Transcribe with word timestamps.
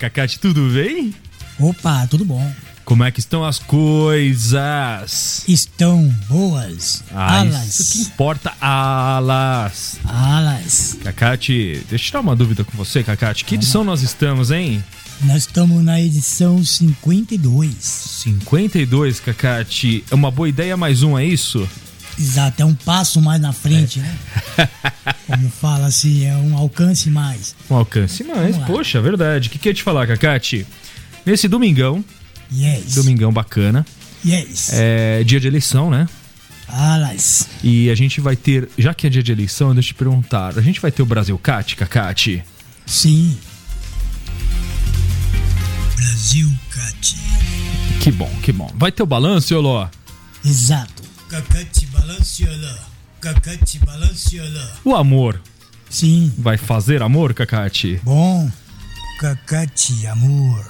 Cacate, 0.00 0.40
tudo 0.40 0.70
bem? 0.70 1.14
Opa, 1.58 2.06
tudo 2.06 2.24
bom. 2.24 2.50
Como 2.86 3.04
é 3.04 3.10
que 3.10 3.20
estão 3.20 3.44
as 3.44 3.58
coisas? 3.58 5.44
Estão 5.46 6.08
boas. 6.26 7.04
Ah, 7.12 7.40
alas. 7.40 7.68
isso 7.68 7.92
que 7.92 7.98
importa, 8.08 8.54
alas. 8.58 10.00
Alas. 10.06 10.96
Cacate, 11.04 11.84
deixa 11.86 11.94
eu 11.94 11.98
tirar 11.98 12.20
uma 12.20 12.34
dúvida 12.34 12.64
com 12.64 12.74
você, 12.78 13.02
Cacate. 13.02 13.44
Que 13.44 13.56
edição 13.56 13.84
nós 13.84 14.00
estamos, 14.00 14.50
hein? 14.50 14.82
Nós 15.20 15.42
estamos 15.42 15.84
na 15.84 16.00
edição 16.00 16.64
52. 16.64 17.74
52, 17.76 19.20
Cacate. 19.20 20.02
É 20.10 20.14
uma 20.14 20.30
boa 20.30 20.48
ideia 20.48 20.78
mais 20.78 21.02
um, 21.02 21.18
é 21.18 21.26
isso? 21.26 21.68
Exato, 22.18 22.60
é 22.62 22.64
um 22.64 22.74
passo 22.74 23.20
mais 23.20 23.40
na 23.40 23.52
frente, 23.52 23.98
né? 24.00 24.18
Como 25.26 25.48
fala 25.50 25.86
assim, 25.86 26.24
é 26.26 26.34
um 26.36 26.56
alcance 26.56 27.08
mais. 27.10 27.54
Um 27.70 27.76
alcance 27.76 28.22
mais, 28.24 28.56
poxa, 28.58 28.98
é 28.98 29.00
verdade. 29.00 29.48
O 29.48 29.50
que, 29.50 29.58
que 29.58 29.68
eu 29.68 29.70
ia 29.70 29.74
te 29.74 29.82
falar, 29.82 30.06
Cacate? 30.06 30.66
Nesse 31.24 31.48
domingão, 31.48 32.04
Yes. 32.52 32.94
domingão 32.94 33.32
bacana, 33.32 33.86
Yes. 34.26 34.70
é 34.72 35.22
dia 35.24 35.40
de 35.40 35.46
eleição, 35.46 35.88
né? 35.90 36.06
Alas. 36.68 37.48
E 37.64 37.88
a 37.90 37.94
gente 37.94 38.20
vai 38.20 38.36
ter, 38.36 38.68
já 38.78 38.92
que 38.92 39.06
é 39.06 39.10
dia 39.10 39.22
de 39.22 39.32
eleição, 39.32 39.72
deixa 39.74 39.88
eu 39.90 39.94
te 39.94 39.98
perguntar, 39.98 40.58
a 40.58 40.60
gente 40.62 40.80
vai 40.80 40.90
ter 40.92 41.02
o 41.02 41.06
Brasil 41.06 41.36
Cat, 41.38 41.74
Cacate? 41.76 42.44
Sim. 42.86 43.36
Brasil 45.96 46.50
Cat. 46.70 47.16
Que 48.00 48.10
bom, 48.12 48.30
que 48.42 48.52
bom. 48.52 48.70
Vai 48.76 48.90
ter 48.92 49.02
o 49.02 49.06
balanço, 49.06 49.54
Oló? 49.56 49.88
Exato. 50.44 51.02
Cacate. 51.28 51.86
O 54.84 54.94
amor 54.94 55.40
Sim. 55.88 56.32
vai 56.38 56.56
fazer 56.56 57.02
amor, 57.02 57.34
Cacate? 57.34 58.00
Bom. 58.02 58.50
Cacate 59.18 60.06
amor. 60.06 60.64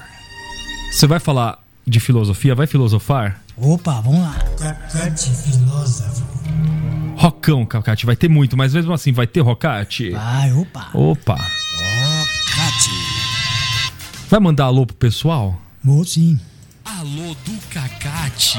Você 0.91 1.07
vai 1.07 1.21
falar 1.21 1.63
de 1.87 2.01
filosofia? 2.01 2.55
Vai 2.55 2.67
filosofar? 2.67 3.41
Opa, 3.57 4.01
vamos 4.01 4.21
lá. 4.21 4.37
Cacate 4.59 5.31
filósofo. 5.31 6.25
Rocão, 7.17 7.67
Cacate, 7.67 8.07
vai 8.07 8.17
ter 8.17 8.29
muito, 8.29 8.57
mas 8.57 8.75
mesmo 8.75 8.93
assim, 8.93 9.13
vai 9.13 9.27
ter 9.27 9.41
rocate? 9.41 10.11
Vai, 10.11 10.53
opa. 10.53 10.91
Opa. 10.95 11.37
Cacate. 11.37 12.91
Vai 14.29 14.41
mandar 14.41 14.65
alô 14.65 14.87
pro 14.87 14.97
pessoal? 14.97 15.61
Vou 15.85 16.05
sim. 16.05 16.39
Alô 16.85 17.37
do 17.45 17.53
Cacate. 17.71 18.59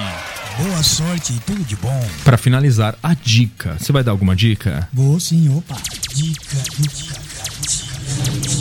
Boa 0.58 0.84
sorte 0.84 1.34
e 1.34 1.40
tudo 1.40 1.64
de 1.64 1.76
bom. 1.76 2.08
Pra 2.24 2.38
finalizar, 2.38 2.96
a 3.02 3.14
dica. 3.14 3.76
Você 3.80 3.92
vai 3.92 4.04
dar 4.04 4.12
alguma 4.12 4.36
dica? 4.36 4.88
Vou 4.94 5.20
sim, 5.20 5.50
opa. 5.56 5.76
Dica 6.14 6.58
do 6.78 6.90
Cacate. 6.90 7.92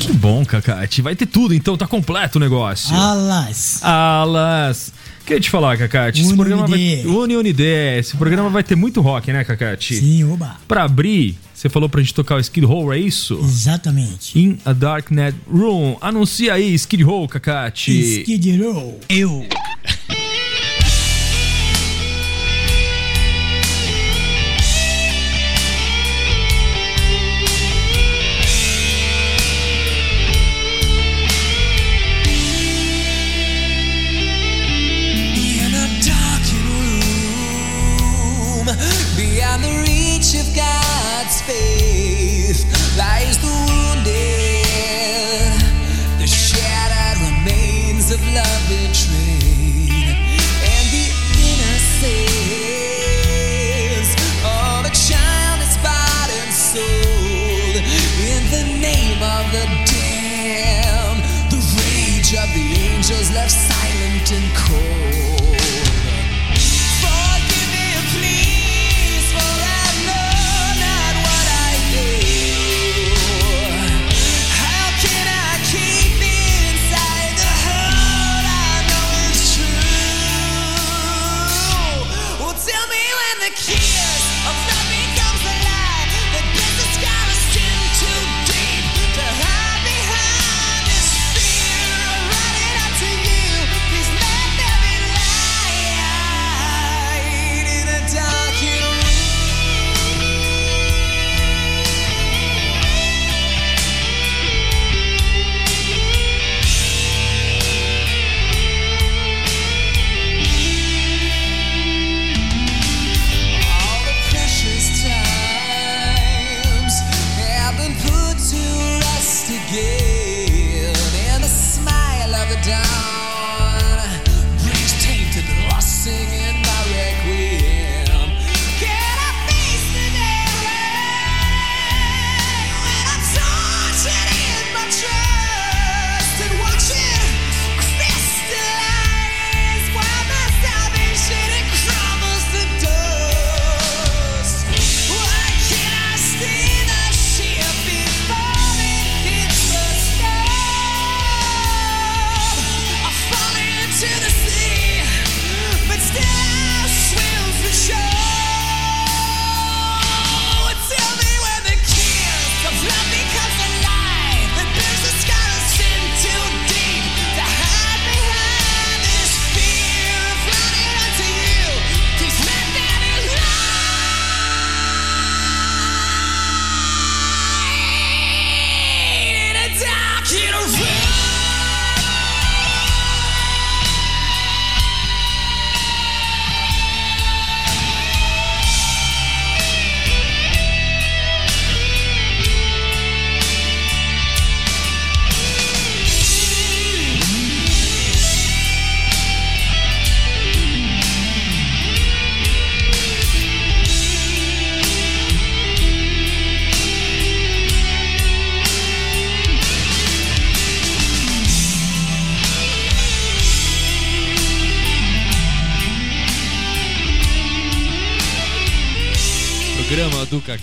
Que 0.01 0.13
bom, 0.13 0.45
Cacate. 0.45 1.03
Vai 1.03 1.15
ter 1.15 1.27
tudo, 1.27 1.55
então 1.55 1.77
tá 1.77 1.87
completo 1.87 2.39
o 2.39 2.41
negócio. 2.41 2.95
Alas. 2.95 3.83
Alas. 3.83 4.93
Queria 5.27 5.41
te 5.41 5.51
falar, 5.51 5.77
Cacate. 5.77 6.21
Esse 6.21 6.29
Uni 6.29 6.37
programa 6.37 6.67
vai. 6.67 7.05
Uni 7.07 7.37
Unidê. 7.37 7.99
Esse 7.99 8.17
programa 8.17 8.49
vai 8.49 8.63
ter 8.63 8.77
muito 8.77 9.01
rock, 9.01 9.33
né, 9.33 9.45
Cacate? 9.45 9.97
Sim, 9.97 10.25
oba. 10.25 10.57
Pra 10.67 10.85
abrir, 10.85 11.39
você 11.61 11.69
falou 11.69 11.91
pra 11.91 12.01
gente 12.01 12.15
tocar 12.15 12.37
o 12.37 12.41
Skid 12.41 12.65
Row, 12.65 12.91
é 12.91 12.99
isso? 12.99 13.39
Exatamente. 13.39 14.39
In 14.39 14.59
a 14.65 14.73
Darknet 14.73 15.37
Room. 15.47 15.99
Anuncia 16.01 16.55
aí, 16.55 16.73
Skid 16.73 17.03
Row, 17.03 17.29
Cacate. 17.29 17.93
Skid 18.23 18.63
Row. 18.63 18.99
Eu. 19.11 19.47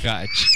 Programa 0.08 0.47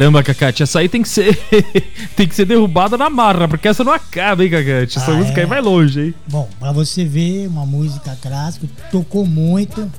Caramba, 0.00 0.22
Cacate, 0.22 0.62
essa 0.62 0.78
aí 0.78 0.88
tem 0.88 1.02
que 1.02 1.08
ser 1.10 1.36
tem 2.16 2.26
que 2.26 2.34
ser 2.34 2.46
derrubada 2.46 2.96
na 2.96 3.10
marra, 3.10 3.46
porque 3.46 3.68
essa 3.68 3.84
não 3.84 3.92
acaba, 3.92 4.42
hein, 4.42 4.48
Cacate? 4.50 4.96
Essa 4.96 5.12
Ah, 5.12 5.14
música 5.14 5.40
é? 5.40 5.42
aí 5.42 5.46
vai 5.46 5.60
longe, 5.60 6.00
hein? 6.00 6.14
Bom, 6.26 6.48
pra 6.58 6.72
você 6.72 7.04
ver, 7.04 7.46
uma 7.46 7.66
música 7.66 8.16
clássica, 8.22 8.66
tocou 8.90 9.26
muito. 9.26 9.92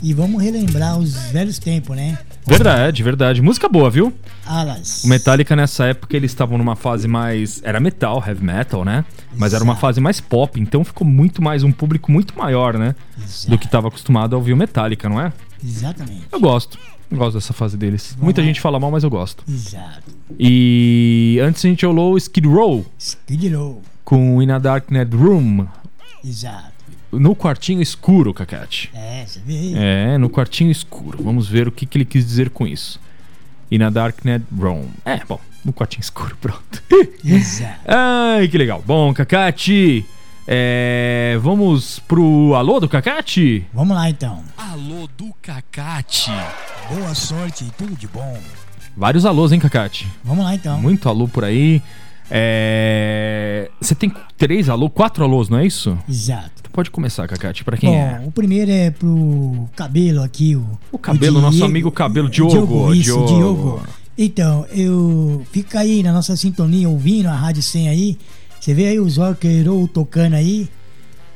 E 0.00 0.14
vamos 0.14 0.40
relembrar 0.40 0.96
os 0.96 1.12
velhos 1.32 1.58
tempos, 1.58 1.96
né? 1.96 2.16
Verdade, 2.46 3.02
verdade. 3.02 3.42
Música 3.42 3.68
boa, 3.68 3.90
viu? 3.90 4.14
Alas. 4.46 5.02
O 5.02 5.08
Metallica 5.08 5.56
nessa 5.56 5.86
época 5.86 6.16
eles 6.16 6.30
estavam 6.30 6.56
numa 6.56 6.76
fase 6.76 7.08
mais. 7.08 7.60
Era 7.64 7.80
metal, 7.80 8.22
heavy 8.24 8.44
metal, 8.44 8.84
né? 8.84 9.04
Mas 9.36 9.54
era 9.54 9.64
uma 9.64 9.72
Exato. 9.72 9.80
fase 9.80 10.00
mais 10.00 10.20
pop, 10.20 10.60
então 10.60 10.84
ficou 10.84 11.04
muito 11.04 11.42
mais. 11.42 11.64
um 11.64 11.72
público 11.72 12.12
muito 12.12 12.38
maior, 12.38 12.78
né? 12.78 12.94
Exato. 13.20 13.50
Do 13.50 13.58
que 13.58 13.66
estava 13.66 13.88
acostumado 13.88 14.36
a 14.36 14.38
ouvir 14.38 14.52
o 14.52 14.56
Metallica, 14.56 15.08
não 15.08 15.20
é? 15.20 15.32
Exatamente. 15.64 16.26
Eu 16.30 16.38
gosto. 16.38 16.78
Eu 17.10 17.16
gosto 17.16 17.34
dessa 17.34 17.52
fase 17.52 17.76
deles. 17.76 18.16
Muita 18.20 18.42
gente 18.42 18.60
fala 18.60 18.78
mal, 18.78 18.90
mas 18.90 19.02
eu 19.02 19.10
gosto. 19.10 19.42
Exato. 19.48 20.02
E 20.38 21.38
antes 21.42 21.64
a 21.64 21.68
gente 21.68 21.84
rolou 21.86 22.16
Skid 22.18 22.46
Row 22.46 22.84
Skid 22.98 23.48
Row. 23.54 23.82
com 24.04 24.42
In 24.42 24.50
a 24.50 24.58
Darknet 24.58 25.14
Room. 25.16 25.66
Exato. 26.24 26.72
No 27.10 27.34
quartinho 27.34 27.80
escuro, 27.80 28.34
Cacate. 28.34 28.90
É, 28.92 29.24
você 29.26 29.40
vê 29.44 29.54
aí. 29.54 29.74
É, 29.76 30.18
no 30.18 30.28
quartinho 30.28 30.70
escuro. 30.70 31.22
Vamos 31.22 31.48
ver 31.48 31.66
o 31.66 31.72
que, 31.72 31.86
que 31.86 31.96
ele 31.96 32.04
quis 32.04 32.26
dizer 32.26 32.50
com 32.50 32.66
isso. 32.66 33.00
In 33.70 33.82
a 33.82 33.88
Darknet 33.90 34.44
Room. 34.54 34.88
É, 35.06 35.24
bom, 35.24 35.40
no 35.64 35.72
quartinho 35.72 36.02
escuro, 36.02 36.36
pronto. 36.40 36.82
Exato. 37.24 37.80
Ai, 37.86 38.46
que 38.48 38.58
legal. 38.58 38.82
Bom, 38.86 39.14
Cacate, 39.14 40.04
é, 40.50 41.38
vamos 41.42 41.98
pro 41.98 42.54
alô 42.54 42.80
do 42.80 42.88
Cacate? 42.88 43.66
Vamos 43.74 43.94
lá 43.94 44.08
então. 44.08 44.42
Alô 44.56 45.06
do 45.16 45.30
Cacate. 45.42 46.30
Boa 46.90 47.14
sorte 47.14 47.64
e 47.64 47.70
tudo 47.72 47.94
de 47.94 48.08
bom. 48.08 48.38
Vários 48.96 49.26
alôs, 49.26 49.52
hein, 49.52 49.60
Cacate? 49.60 50.08
Vamos 50.24 50.42
lá 50.42 50.54
então. 50.54 50.80
Muito 50.80 51.06
alô 51.06 51.28
por 51.28 51.44
aí. 51.44 51.82
É, 52.30 53.70
Você 53.78 53.94
tem 53.94 54.10
três 54.38 54.70
alô, 54.70 54.88
quatro 54.88 55.22
alôs, 55.22 55.50
não 55.50 55.58
é 55.58 55.66
isso? 55.66 55.98
Exato. 56.08 56.62
Tu 56.62 56.70
pode 56.70 56.90
começar, 56.90 57.28
Cacate, 57.28 57.62
pra 57.62 57.76
quem 57.76 57.90
Bom, 57.90 57.96
é? 57.96 58.22
o 58.26 58.30
primeiro 58.30 58.70
é 58.70 58.90
pro 58.90 59.68
cabelo 59.76 60.22
aqui, 60.22 60.56
o. 60.56 60.66
O 60.90 60.98
Cabelo, 60.98 61.42
nosso 61.42 61.62
amigo 61.62 61.90
Cabelo, 61.92 62.28
Diogo, 62.30 62.94
Isso, 62.94 63.12
Diogo. 63.12 63.26
Diogo. 63.26 63.82
Então, 64.16 64.66
eu 64.70 65.46
fica 65.52 65.80
aí 65.80 66.02
na 66.02 66.12
nossa 66.12 66.34
sintonia 66.36 66.88
ouvindo 66.88 67.26
a 67.28 67.34
Rádio 67.34 67.62
100 67.62 67.88
aí. 67.90 68.18
Você 68.60 68.74
vê 68.74 68.88
aí 68.88 69.00
os 69.00 69.16
rock 69.16 69.46
and 69.46 69.64
roll 69.68 69.86
tocando 69.88 70.34
aí. 70.34 70.68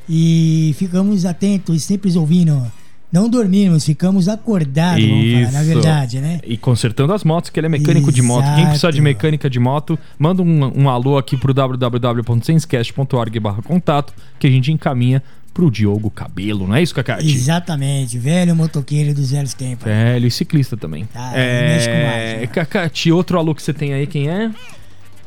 E 0.09 0.75
ficamos 0.79 1.25
atentos, 1.25 1.83
sempre 1.85 2.17
ouvindo. 2.17 2.71
Não 3.13 3.29
dormimos, 3.29 3.85
ficamos 3.85 4.27
acordados, 4.27 5.05
vamos 5.05 5.33
falar, 5.33 5.53
na 5.53 5.63
verdade, 5.63 6.19
né? 6.19 6.41
E 6.45 6.57
consertando 6.57 7.13
as 7.13 7.23
motos, 7.23 7.51
que 7.51 7.61
ele 7.61 7.67
é 7.67 7.69
mecânico 7.69 8.11
de 8.11 8.23
moto. 8.23 8.47
Quem 8.55 8.65
precisar 8.65 8.91
de 8.91 8.97
Exato. 8.97 9.03
mecânica 9.03 9.51
de 9.51 9.61
moto, 9.61 9.99
manda 10.19 10.43
um, 10.43 10.83
um 10.85 10.89
alô 10.89 11.19
aqui 11.19 11.37
pro 11.37 11.53
www.senscast.org 11.53 13.39
barra 13.39 13.61
contato, 13.61 14.15
que 14.39 14.47
a 14.47 14.51
gente 14.51 14.73
encaminha 14.73 15.23
pro 15.53 15.71
Diogo 15.71 16.11
Cabelo, 16.11 16.67
não 16.67 16.75
é 16.75 16.83
isso, 16.83 16.95
Cacate? 16.95 17.31
Exatamente, 17.31 18.19
velho 18.19 18.57
motoqueiro 18.57 19.13
dos 19.13 19.31
velhos 19.31 19.53
tempos. 19.53 19.85
Velho 19.85 20.27
e 20.27 20.31
ciclista 20.31 20.75
também. 20.77 21.07
Ah, 21.15 21.33
mais, 21.33 21.87
é... 21.87 22.49
Cacate, 22.51 23.13
outro 23.13 23.39
alô 23.39 23.55
que 23.55 23.63
você 23.63 23.75
tem 23.75 23.93
aí, 23.93 24.07
quem 24.07 24.31
é? 24.31 24.51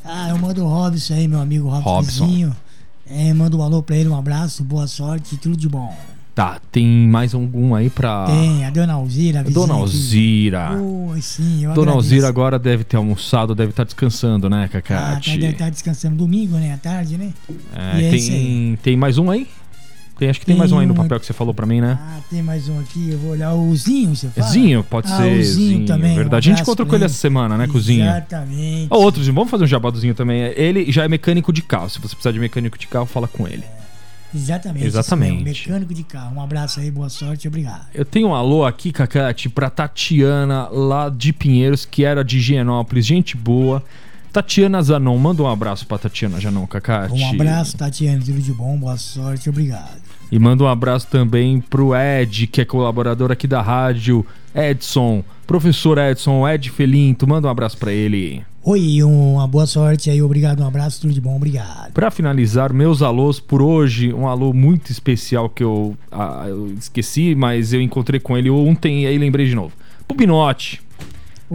Ah, 0.05 0.29
eu 0.29 0.37
mando 0.37 0.63
o 0.63 0.67
Robson 0.67 1.13
aí, 1.13 1.27
meu 1.27 1.39
amigo 1.39 1.67
Robson. 1.67 1.89
Robsonzinho. 1.89 2.55
É, 3.09 3.33
mando 3.33 3.57
um 3.57 3.61
alô 3.61 3.83
pra 3.83 3.95
ele, 3.95 4.09
um 4.09 4.17
abraço, 4.17 4.63
boa 4.63 4.87
sorte, 4.87 5.37
tudo 5.37 5.55
de 5.57 5.67
bom. 5.69 5.95
Tá, 6.33 6.59
tem 6.69 6.85
mais 7.07 7.33
algum 7.33 7.73
aí 7.73 7.89
pra... 7.89 8.25
Tem 8.25 8.65
a 8.65 8.69
Dona 8.69 8.93
Alzira, 8.93 9.39
a 9.39 9.43
Dona. 9.43 9.73
Alzira. 9.75 10.71
Oi, 10.81 11.21
sim, 11.21 11.63
eu 11.63 11.71
Dona 11.73 11.91
agradeço. 11.91 11.95
Alzira 11.97 12.27
agora 12.27 12.59
deve 12.59 12.83
ter 12.83 12.97
almoçado, 12.97 13.55
deve 13.55 13.69
estar 13.69 13.85
descansando, 13.85 14.49
né, 14.49 14.65
Ah, 14.65 14.67
tá, 14.67 14.81
Cacate? 14.81 15.37
deve 15.37 15.53
estar 15.53 15.69
descansando 15.69 16.17
domingo, 16.17 16.57
né? 16.57 16.73
À 16.73 16.77
tarde, 16.77 17.17
né? 17.17 17.31
É, 17.73 18.07
é 18.07 18.11
tem, 18.11 18.77
tem 18.83 18.97
mais 18.97 19.17
um 19.17 19.31
aí? 19.31 19.47
Tem, 20.17 20.29
acho 20.29 20.39
que 20.39 20.45
tem, 20.45 20.53
Tem 20.55 20.59
mais 20.59 20.71
um 20.71 20.79
aí 20.79 20.85
no 20.85 20.93
um- 20.93 20.95
papel 20.95 21.19
que 21.19 21.25
você 21.25 21.33
falou 21.33 21.53
pra 21.53 21.65
mim, 21.65 21.81
né? 21.81 21.99
Ah, 22.01 22.19
tem 22.29 22.41
mais 22.41 22.69
um 22.69 22.79
aqui, 22.79 23.09
eu 23.11 23.19
vou 23.19 23.31
olhar 23.31 23.53
o 23.53 23.75
Zinho, 23.75 24.15
você 24.15 24.29
fala? 24.29 24.47
Zinho, 24.49 24.81
pode 24.83 25.11
Ah, 25.11 25.17
ser. 25.17 25.39
o 25.39 25.43
Zinho 25.43 25.85
também, 25.85 26.13
um 26.13 26.15
Verdade. 26.15 26.49
a 26.49 26.53
gente 26.53 26.61
encontrou 26.61 26.87
com 26.87 26.95
ele 26.95 27.03
essa 27.03 27.15
semana, 27.15 27.57
né, 27.57 27.67
Cozinho? 27.67 28.05
Exatamente. 28.05 28.87
Ó, 28.89 28.97
outro, 28.97 29.21
vamos 29.33 29.49
fazer 29.49 29.65
um 29.65 29.67
jabá 29.67 29.89
do 29.89 29.99
Zinho 29.99 30.15
também. 30.15 30.39
Ele 30.55 30.89
já 30.91 31.03
é 31.03 31.07
mecânico 31.09 31.51
de 31.51 31.61
carro. 31.61 31.89
Se 31.89 31.99
você 31.99 32.09
precisar 32.15 32.31
de 32.31 32.39
mecânico 32.39 32.77
de 32.77 32.87
carro, 32.87 33.05
fala 33.05 33.27
com 33.27 33.45
ele. 33.45 33.63
Exatamente. 34.33 34.85
Exatamente. 34.85 35.43
mesmo, 35.43 35.63
Mecânico 35.69 35.93
de 35.93 36.03
carro. 36.03 36.35
Um 36.37 36.41
abraço 36.41 36.79
aí, 36.79 36.89
boa 36.91 37.09
sorte, 37.09 37.47
obrigado. 37.47 37.85
Eu 37.93 38.03
tenho 38.05 38.29
um 38.29 38.35
alô 38.35 38.65
aqui, 38.65 38.91
Cacate, 38.91 39.47
pra 39.49 39.69
Tatiana, 39.69 40.67
lá 40.69 41.09
de 41.09 41.31
Pinheiros, 41.33 41.85
que 41.85 42.03
era 42.03 42.23
de 42.23 42.37
Higienópolis. 42.37 43.05
Gente 43.05 43.35
boa. 43.37 43.81
Tatiana 44.33 44.81
Zanon, 44.81 45.17
manda 45.17 45.41
um 45.41 45.47
abraço 45.47 45.87
pra 45.87 45.97
Tatiana 45.97 46.37
Zanon, 46.41 46.67
Cacate. 46.67 47.13
Um 47.13 47.29
abraço, 47.29 47.77
Tatiana, 47.77 48.19
tudo 48.19 48.41
de 48.41 48.51
bom, 48.51 48.77
boa 48.77 48.97
sorte, 48.97 49.49
obrigado. 49.49 50.01
E 50.31 50.39
manda 50.39 50.63
um 50.63 50.67
abraço 50.67 51.07
também 51.07 51.59
pro 51.59 51.95
Ed, 51.95 52.47
que 52.47 52.61
é 52.61 52.65
colaborador 52.65 53.31
aqui 53.31 53.47
da 53.47 53.61
rádio. 53.61 54.25
Edson, 54.53 55.23
professor 55.45 55.97
Edson, 55.97 56.47
Ed 56.47 56.69
Felinto, 56.69 57.27
manda 57.27 57.47
um 57.47 57.51
abraço 57.51 57.77
pra 57.77 57.91
ele. 57.91 58.43
Oi, 58.63 59.03
uma 59.03 59.47
boa 59.47 59.67
sorte 59.67 60.09
aí, 60.09 60.21
obrigado, 60.23 60.63
um 60.63 60.67
abraço, 60.67 61.01
tudo 61.01 61.13
de 61.13 61.21
bom, 61.21 61.35
obrigado. 61.35 61.91
Pra 61.93 62.09
finalizar, 62.09 62.73
meus 62.73 63.03
alôs 63.03 63.39
por 63.39 63.61
hoje, 63.61 64.11
um 64.11 64.27
alô 64.27 64.53
muito 64.53 64.91
especial 64.91 65.47
que 65.47 65.63
eu, 65.63 65.95
ah, 66.11 66.45
eu 66.47 66.73
esqueci, 66.73 67.35
mas 67.35 67.73
eu 67.73 67.81
encontrei 67.81 68.19
com 68.19 68.35
ele 68.35 68.49
ontem 68.49 69.03
e 69.03 69.07
aí 69.07 69.19
lembrei 69.19 69.45
de 69.45 69.53
novo. 69.53 69.73
Pro 70.07 70.17
Pinote. 70.17 70.81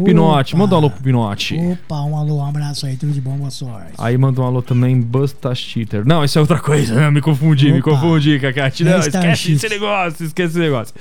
Pinote, 0.04 0.54
manda 0.56 0.74
um 0.74 0.78
alô 0.78 0.90
pro 0.90 1.02
Pinote. 1.02 1.56
Opa, 1.56 2.02
um 2.02 2.16
alô, 2.16 2.36
um 2.36 2.44
abraço 2.46 2.86
aí, 2.86 2.96
tudo 2.96 3.12
de 3.12 3.20
bom, 3.20 3.36
boa 3.36 3.50
sorte. 3.50 3.92
Aí 3.98 4.16
manda 4.16 4.40
um 4.40 4.44
alô 4.44 4.62
também, 4.62 5.00
Busta 5.00 5.52
Cheater. 5.54 6.06
Não, 6.06 6.24
isso 6.24 6.38
é 6.38 6.40
outra 6.40 6.60
coisa, 6.60 7.10
me 7.10 7.20
confundi, 7.20 7.72
me 7.72 7.80
Opa. 7.80 7.90
confundi, 7.90 8.38
Cacate. 8.38 8.84
Não, 8.84 8.98
esquece 9.00 9.52
esse 9.52 9.68
negócio, 9.68 10.26
esquece 10.26 10.50
esse 10.50 10.58
negócio. 10.58 10.94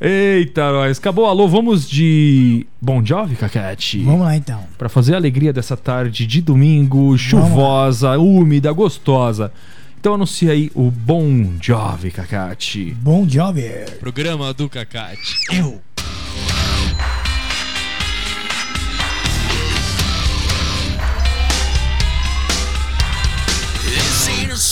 Eita, 0.00 0.70
nós. 0.70 0.98
Acabou 0.98 1.24
o 1.24 1.28
alô, 1.28 1.48
vamos 1.48 1.88
de 1.88 2.66
Bon 2.80 3.04
Jovi, 3.04 3.36
Cacate? 3.36 4.02
Vamos 4.02 4.20
lá 4.20 4.36
então. 4.36 4.60
Pra 4.76 4.88
fazer 4.90 5.14
a 5.14 5.16
alegria 5.16 5.52
dessa 5.52 5.76
tarde 5.76 6.26
de 6.26 6.42
domingo, 6.42 7.16
chuvosa, 7.16 8.18
úmida, 8.18 8.70
gostosa. 8.72 9.50
Então 9.98 10.14
anuncia 10.14 10.52
aí 10.52 10.70
o 10.74 10.90
Bon 10.90 11.54
Jovi, 11.60 12.10
Cacate. 12.10 12.94
Bom 13.00 13.24
job. 13.26 13.62
Programa 13.98 14.52
do 14.52 14.68
Cacate. 14.68 15.34
Eu. 15.50 15.80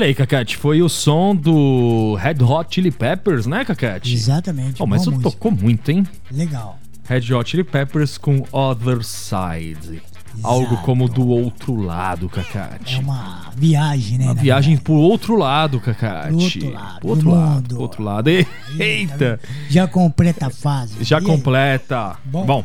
Olha 0.00 0.06
aí, 0.06 0.14
Cacate, 0.14 0.56
foi 0.56 0.80
o 0.80 0.88
som 0.88 1.36
do 1.36 2.14
Red 2.14 2.42
Hot 2.42 2.74
Chili 2.74 2.90
Peppers, 2.90 3.44
né, 3.44 3.66
Cacate? 3.66 4.14
Exatamente. 4.14 4.82
Oh, 4.82 4.86
mas 4.86 5.02
isso 5.02 5.20
tocou 5.20 5.52
muito, 5.52 5.90
hein? 5.90 6.06
Legal. 6.30 6.78
Red 7.04 7.30
Hot 7.34 7.50
Chili 7.50 7.62
Peppers 7.62 8.16
com 8.16 8.42
Other 8.50 9.04
Side. 9.04 10.00
Algo 10.42 10.78
como 10.78 11.06
do 11.06 11.28
outro 11.28 11.74
lado, 11.76 12.30
Cacate. 12.30 12.94
É 12.94 12.98
uma 12.98 13.50
viagem, 13.54 14.16
né? 14.16 14.24
Uma 14.24 14.34
viagem 14.36 14.70
verdade. 14.76 14.84
pro 14.84 14.94
outro 14.94 15.36
lado, 15.36 15.78
Cacate. 15.78 16.30
Pro 16.30 16.70
outro 16.70 16.70
lado, 16.72 17.00
Pro 17.00 17.08
outro 17.10 17.24
do 17.26 17.30
lado. 17.30 17.68
Pro 17.68 17.80
outro 17.82 18.02
lado. 18.02 18.30
Eita! 18.78 19.38
Já 19.68 19.86
completa 19.86 20.46
a 20.46 20.50
fase. 20.50 20.94
Já 21.04 21.18
E 21.18 21.20
aí? 21.20 21.26
completa. 21.26 22.16
Bom. 22.24 22.46
Bom. 22.46 22.64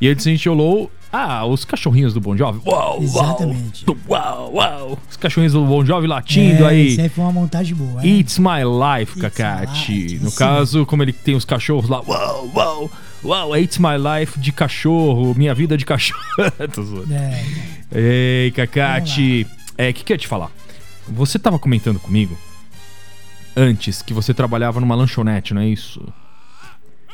e 0.00 0.14
gente 0.16 0.48
olhou. 0.48 0.88
Ah, 1.18 1.46
os 1.46 1.64
cachorrinhos 1.64 2.12
do 2.12 2.20
Bon 2.20 2.36
Jovi. 2.36 2.60
Uau, 2.66 3.02
Exatamente. 3.02 3.86
Uau, 4.08 4.52
uau. 4.54 4.98
Os 5.10 5.16
cachorrinhos 5.16 5.52
do 5.54 5.64
Bon 5.64 5.84
Jovi 5.84 6.06
latindo 6.06 6.64
É, 6.64 6.68
aí. 6.68 6.86
Isso 6.88 7.00
aí 7.00 7.08
foi 7.08 7.24
uma 7.24 7.32
montagem 7.32 7.74
boa. 7.74 8.02
né? 8.02 8.06
It's 8.06 8.38
My 8.38 8.60
Life, 8.64 9.18
Cacate. 9.18 10.18
No 10.22 10.30
caso, 10.32 10.84
como 10.84 11.02
ele 11.02 11.12
tem 11.12 11.34
os 11.34 11.44
cachorros 11.44 11.88
lá. 11.88 12.02
Uau, 12.06 12.50
uau, 12.54 12.90
uau. 13.24 13.56
It's 13.56 13.78
My 13.78 13.96
Life 13.96 14.38
de 14.38 14.52
cachorro. 14.52 15.34
Minha 15.34 15.54
vida 15.54 15.76
de 15.76 15.84
cachorro. 15.86 16.20
Tô 16.72 16.82
zoando. 16.82 17.14
É, 17.14 17.44
Ei, 18.44 18.50
Cacate. 18.50 19.46
É, 19.78 19.88
o 19.90 19.94
que, 19.94 20.04
que 20.04 20.12
eu 20.12 20.14
ia 20.16 20.18
te 20.18 20.28
falar? 20.28 20.50
Você 21.08 21.38
tava 21.38 21.58
comentando 21.58 21.98
comigo 22.00 22.36
antes 23.56 24.02
que 24.02 24.12
você 24.12 24.34
trabalhava 24.34 24.80
numa 24.80 24.94
lanchonete, 24.94 25.54
não 25.54 25.62
é 25.62 25.66
isso? 25.68 26.02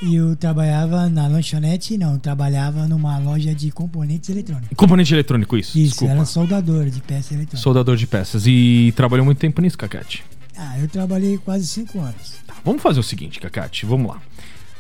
E 0.03 0.17
eu 0.17 0.35
trabalhava 0.35 1.09
na 1.09 1.29
lanchonete, 1.29 1.97
não, 1.97 2.15
eu 2.15 2.19
trabalhava 2.19 2.89
numa 2.89 3.19
loja 3.19 3.55
de 3.55 3.71
componentes 3.71 4.29
eletrônicos. 4.31 4.77
Componente 4.77 5.15
eletrônico, 5.15 5.57
isso. 5.57 5.79
Isso, 5.79 5.91
desculpa. 5.91 6.15
era 6.15 6.25
soldador 6.25 6.91
de 6.91 7.01
peça 7.01 7.35
eletrônica. 7.35 7.57
Soldador 7.57 7.97
de 7.97 8.07
peças. 8.09 8.45
E 8.47 8.93
trabalhou 8.97 9.25
muito 9.25 9.39
tempo 9.39 9.61
nisso, 9.61 9.79
Cacate. 9.79 10.25
Ah, 10.57 10.77
eu 10.81 10.89
trabalhei 10.89 11.39
quase 11.39 11.69
cinco 11.69 12.01
anos. 12.01 12.35
Tá, 12.47 12.55
vamos 12.65 12.83
fazer 12.83 12.99
o 12.99 13.03
seguinte, 13.03 13.39
Cacate. 13.39 13.87
Vamos 13.87 14.11
lá. 14.11 14.21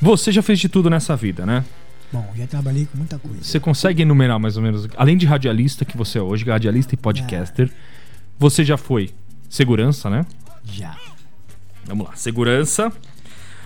Você 0.00 0.32
já 0.32 0.42
fez 0.42 0.58
de 0.58 0.68
tudo 0.68 0.90
nessa 0.90 1.14
vida, 1.14 1.46
né? 1.46 1.64
Bom, 2.12 2.28
já 2.36 2.46
trabalhei 2.48 2.86
com 2.86 2.98
muita 2.98 3.16
coisa. 3.18 3.38
Você 3.42 3.60
consegue 3.60 4.02
enumerar 4.02 4.40
mais 4.40 4.56
ou 4.56 4.62
menos, 4.62 4.88
além 4.96 5.16
de 5.16 5.24
radialista 5.24 5.84
que 5.84 5.96
você 5.96 6.18
é 6.18 6.22
hoje, 6.22 6.44
radialista 6.44 6.94
e 6.94 6.98
podcaster, 6.98 7.70
você 8.38 8.64
já 8.64 8.76
foi 8.76 9.10
segurança, 9.48 10.10
né? 10.10 10.26
Já. 10.64 10.96
Vamos 11.86 12.08
lá, 12.08 12.16
segurança. 12.16 12.92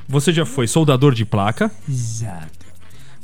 Você 0.09 0.33
já 0.33 0.47
foi 0.47 0.66
soldador 0.66 1.14
de 1.14 1.25
placa. 1.25 1.71
Exato. 1.88 2.66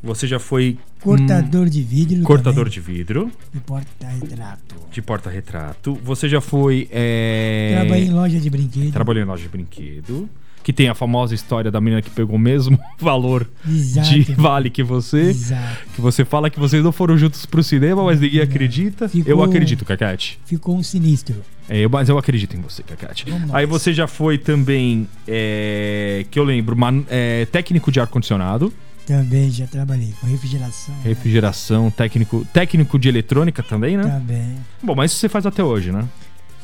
Você 0.03 0.27
já 0.27 0.41
foi 0.41 0.79
Cortador 1.01 1.69
de 1.69 1.83
vidro. 1.83 2.21
hum, 2.21 2.25
cortador 2.25 2.65
também, 2.65 2.73
de 2.73 2.81
vidro, 2.81 3.31
de 3.53 3.61
porta-retrato. 3.61 4.75
de 4.91 5.03
porta-retrato. 5.03 5.99
Você 6.03 6.29
já 6.29 6.41
foi. 6.41 6.89
É... 6.91 7.79
Trabalhei 7.81 8.07
em 8.07 8.11
loja 8.11 8.41
de 8.41 8.51
brinquedo. 8.51 8.93
Trabalhou 8.93 9.23
em 9.23 9.27
loja 9.27 9.43
de 9.45 9.49
brinquedo. 9.49 10.29
Que 10.63 10.73
tem 10.73 10.89
a 10.89 10.95
famosa 10.95 11.35
história 11.35 11.71
da 11.71 11.81
menina 11.81 12.01
que 12.01 12.11
pegou 12.11 12.37
o 12.37 12.39
mesmo 12.39 12.79
valor 13.01 13.49
Exato. 13.69 14.09
de 14.11 14.23
vale 14.35 14.71
que 14.71 14.83
você. 14.83 15.21
Exato. 15.31 15.79
Que 15.95 16.01
você 16.01 16.25
fala 16.25 16.49
que 16.49 16.59
vocês 16.61 16.83
não 16.85 16.93
foram 16.93 17.19
juntos 17.19 17.45
pro 17.47 17.63
cinema, 17.63 18.05
mas 18.05 18.21
ninguém 18.21 18.41
acredita. 18.41 19.09
Ficou- 19.09 19.31
Eu 19.31 19.43
acredito, 19.43 19.85
Cacate. 19.85 20.39
Ficou 20.45 20.77
um 20.77 20.83
sinistro. 20.83 21.37
É, 21.69 21.79
eu- 21.79 21.91
mas 21.91 22.09
eu 22.09 22.17
acredito 22.19 22.57
em 22.57 22.61
você, 22.61 22.83
Cacate. 22.83 23.25
Vamos 23.29 23.53
Aí 23.55 23.67
nós. 23.67 23.81
você 23.83 23.93
já 23.93 24.07
foi 24.07 24.39
também, 24.39 25.09
é, 25.27 26.25
que 26.31 26.39
eu 26.39 26.45
lembro, 26.45 26.77
man- 26.77 27.05
é, 27.09 27.45
técnico 27.47 27.91
de 27.91 27.99
ar-condicionado, 28.01 28.73
Também 29.07 29.51
já 29.51 29.67
trabalhei 29.67 30.13
com 30.21 30.27
refrigeração. 30.29 30.95
né? 30.95 31.01
refrigeração, 31.05 31.91
técnico, 31.91 32.47
técnico 32.53 32.99
de 32.99 33.09
eletrônica 33.09 33.63
também, 33.63 33.97
né? 33.97 34.05
Também. 34.05 34.55
Bom, 34.83 34.95
mas 34.95 35.11
isso 35.11 35.21
você 35.21 35.29
faz 35.29 35.45
até 35.45 35.63
hoje, 35.65 35.91
né? 35.91 36.05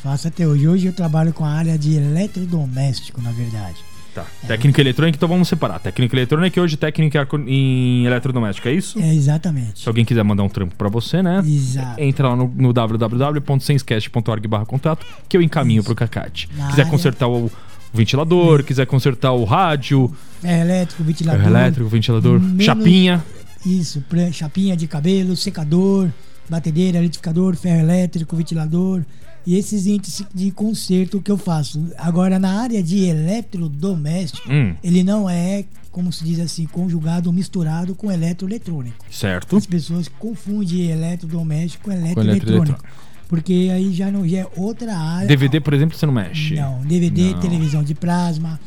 Faço 0.03 0.29
até 0.29 0.47
hoje. 0.47 0.69
Hoje 0.69 0.87
eu 0.87 0.93
trabalho 0.93 1.33
com 1.33 1.45
a 1.45 1.51
área 1.51 1.77
de 1.79 1.95
eletrodoméstico, 1.95 3.21
na 3.21 3.31
verdade. 3.33 3.77
Tá. 4.15 4.25
Técnico 4.47 4.81
eletrônica, 4.81 5.17
então 5.17 5.29
vamos 5.29 5.49
separar. 5.49 5.79
Técnico 5.81 6.15
eletrônica 6.17 6.59
e 6.59 6.63
hoje 6.63 6.77
técnico 6.77 7.17
em 7.47 8.05
eletrodoméstico, 8.07 8.67
é 8.69 8.73
isso? 8.73 8.99
É 8.99 9.15
exatamente. 9.15 9.81
Se 9.83 9.89
alguém 9.89 10.05
quiser 10.05 10.23
mandar 10.25 10.43
um 10.45 10.49
trampo 10.49 10.75
pra 10.77 10.89
você, 10.89 11.23
né? 11.23 11.43
Exato. 11.45 12.01
Entra 12.01 12.29
lá 12.29 12.37
no, 12.37 12.49
no 12.57 12.73
www.senscast.org 12.73 14.49
barra 14.49 14.65
contato 14.67 15.05
que 15.29 15.37
eu 15.37 15.43
encaminho 15.43 15.85
pro 15.85 15.95
Cacate. 15.95 16.49
Na 16.57 16.69
quiser 16.69 16.83
área- 16.83 16.91
consertar 16.91 17.29
o 17.29 17.51
ventilador, 17.93 18.65
quiser 18.65 18.87
consertar 18.87 19.33
o 19.33 19.45
rádio, 19.45 20.13
É 20.43 20.61
elétrico, 20.63 21.03
ventilador. 21.05 21.41
ferro 21.43 21.55
elétrico, 21.57 21.89
ventilador, 21.91 22.41
Menos- 22.41 22.65
chapinha. 22.65 23.25
Isso, 23.67 24.03
chapinha 24.33 24.77
de 24.77 24.87
cabelo, 24.87 25.37
secador, 25.37 26.09
batedeira, 26.49 26.99
litificador, 27.01 27.55
ferro 27.57 27.81
elétrico, 27.81 28.35
ventilador. 28.37 29.03
E 29.49 29.57
esses 29.57 29.87
índices 29.87 30.27
de 30.35 30.51
conserto 30.51 31.23
que 31.23 31.31
eu 31.31 31.39
faço. 31.39 31.83
Agora, 31.97 32.39
na 32.39 32.61
área 32.61 32.83
de 32.83 33.05
eletrodoméstico, 33.05 34.47
Hum, 34.53 34.75
ele 34.85 35.03
não 35.03 35.29
é, 35.29 35.65
como 35.91 36.13
se 36.13 36.23
diz 36.23 36.39
assim, 36.39 36.67
conjugado 36.67 37.31
ou 37.31 37.33
misturado 37.33 37.95
com 37.95 38.13
eletroeletrônico. 38.13 39.07
certo. 39.11 39.57
As 39.57 39.65
pessoas 39.65 40.07
confundem 40.07 40.91
eletrodoméstico 40.91 41.85
com 41.85 41.93
eletroeletrônico. 41.93 42.85
Porque 43.27 43.71
aí 43.73 43.93
já 43.95 44.11
não 44.11 44.29
já 44.29 44.41
é 44.41 44.47
outra 44.55 44.95
área. 44.97 45.27
DVD, 45.29 45.61
por 45.61 45.73
exemplo, 45.73 45.97
você 45.97 46.05
não 46.05 46.13
mexe. 46.13 46.55
Não, 46.55 46.81
DVD, 46.83 47.33
Não. 47.33 47.41
televisão 47.41 47.83
de 47.83 47.95
plasma, 47.95 48.61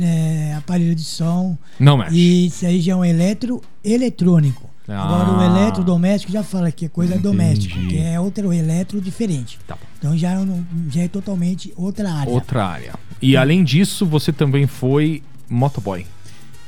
é, 0.00 0.54
aparelho 0.56 0.96
de 0.96 1.02
som. 1.04 1.56
Não 1.78 1.96
mexe. 1.98 2.16
E 2.16 2.46
isso 2.46 2.66
aí 2.66 2.80
já 2.80 2.92
é 2.92 2.96
um 2.96 3.04
eletroeletrônico. 3.04 4.68
Ah. 4.88 5.02
Agora 5.02 5.30
o 5.30 5.56
eletrodoméstico 5.58 6.32
já 6.32 6.42
fala 6.42 6.70
que 6.70 6.84
é 6.86 6.88
coisa 6.88 7.14
Entendi. 7.14 7.28
doméstica, 7.28 7.78
que 7.80 7.98
é 7.98 8.20
outro 8.20 8.52
eletro 8.52 9.00
diferente. 9.00 9.58
Tá. 9.66 9.78
Então 9.98 10.16
já, 10.16 10.32
é 10.32 10.46
já 10.90 11.02
é 11.02 11.08
totalmente 11.08 11.72
outra 11.76 12.12
área. 12.12 12.30
Outra 12.32 12.66
área. 12.66 12.94
E 13.22 13.36
além 13.36 13.64
disso, 13.64 14.04
você 14.04 14.32
também 14.32 14.66
foi 14.66 15.22
motoboy. 15.48 16.04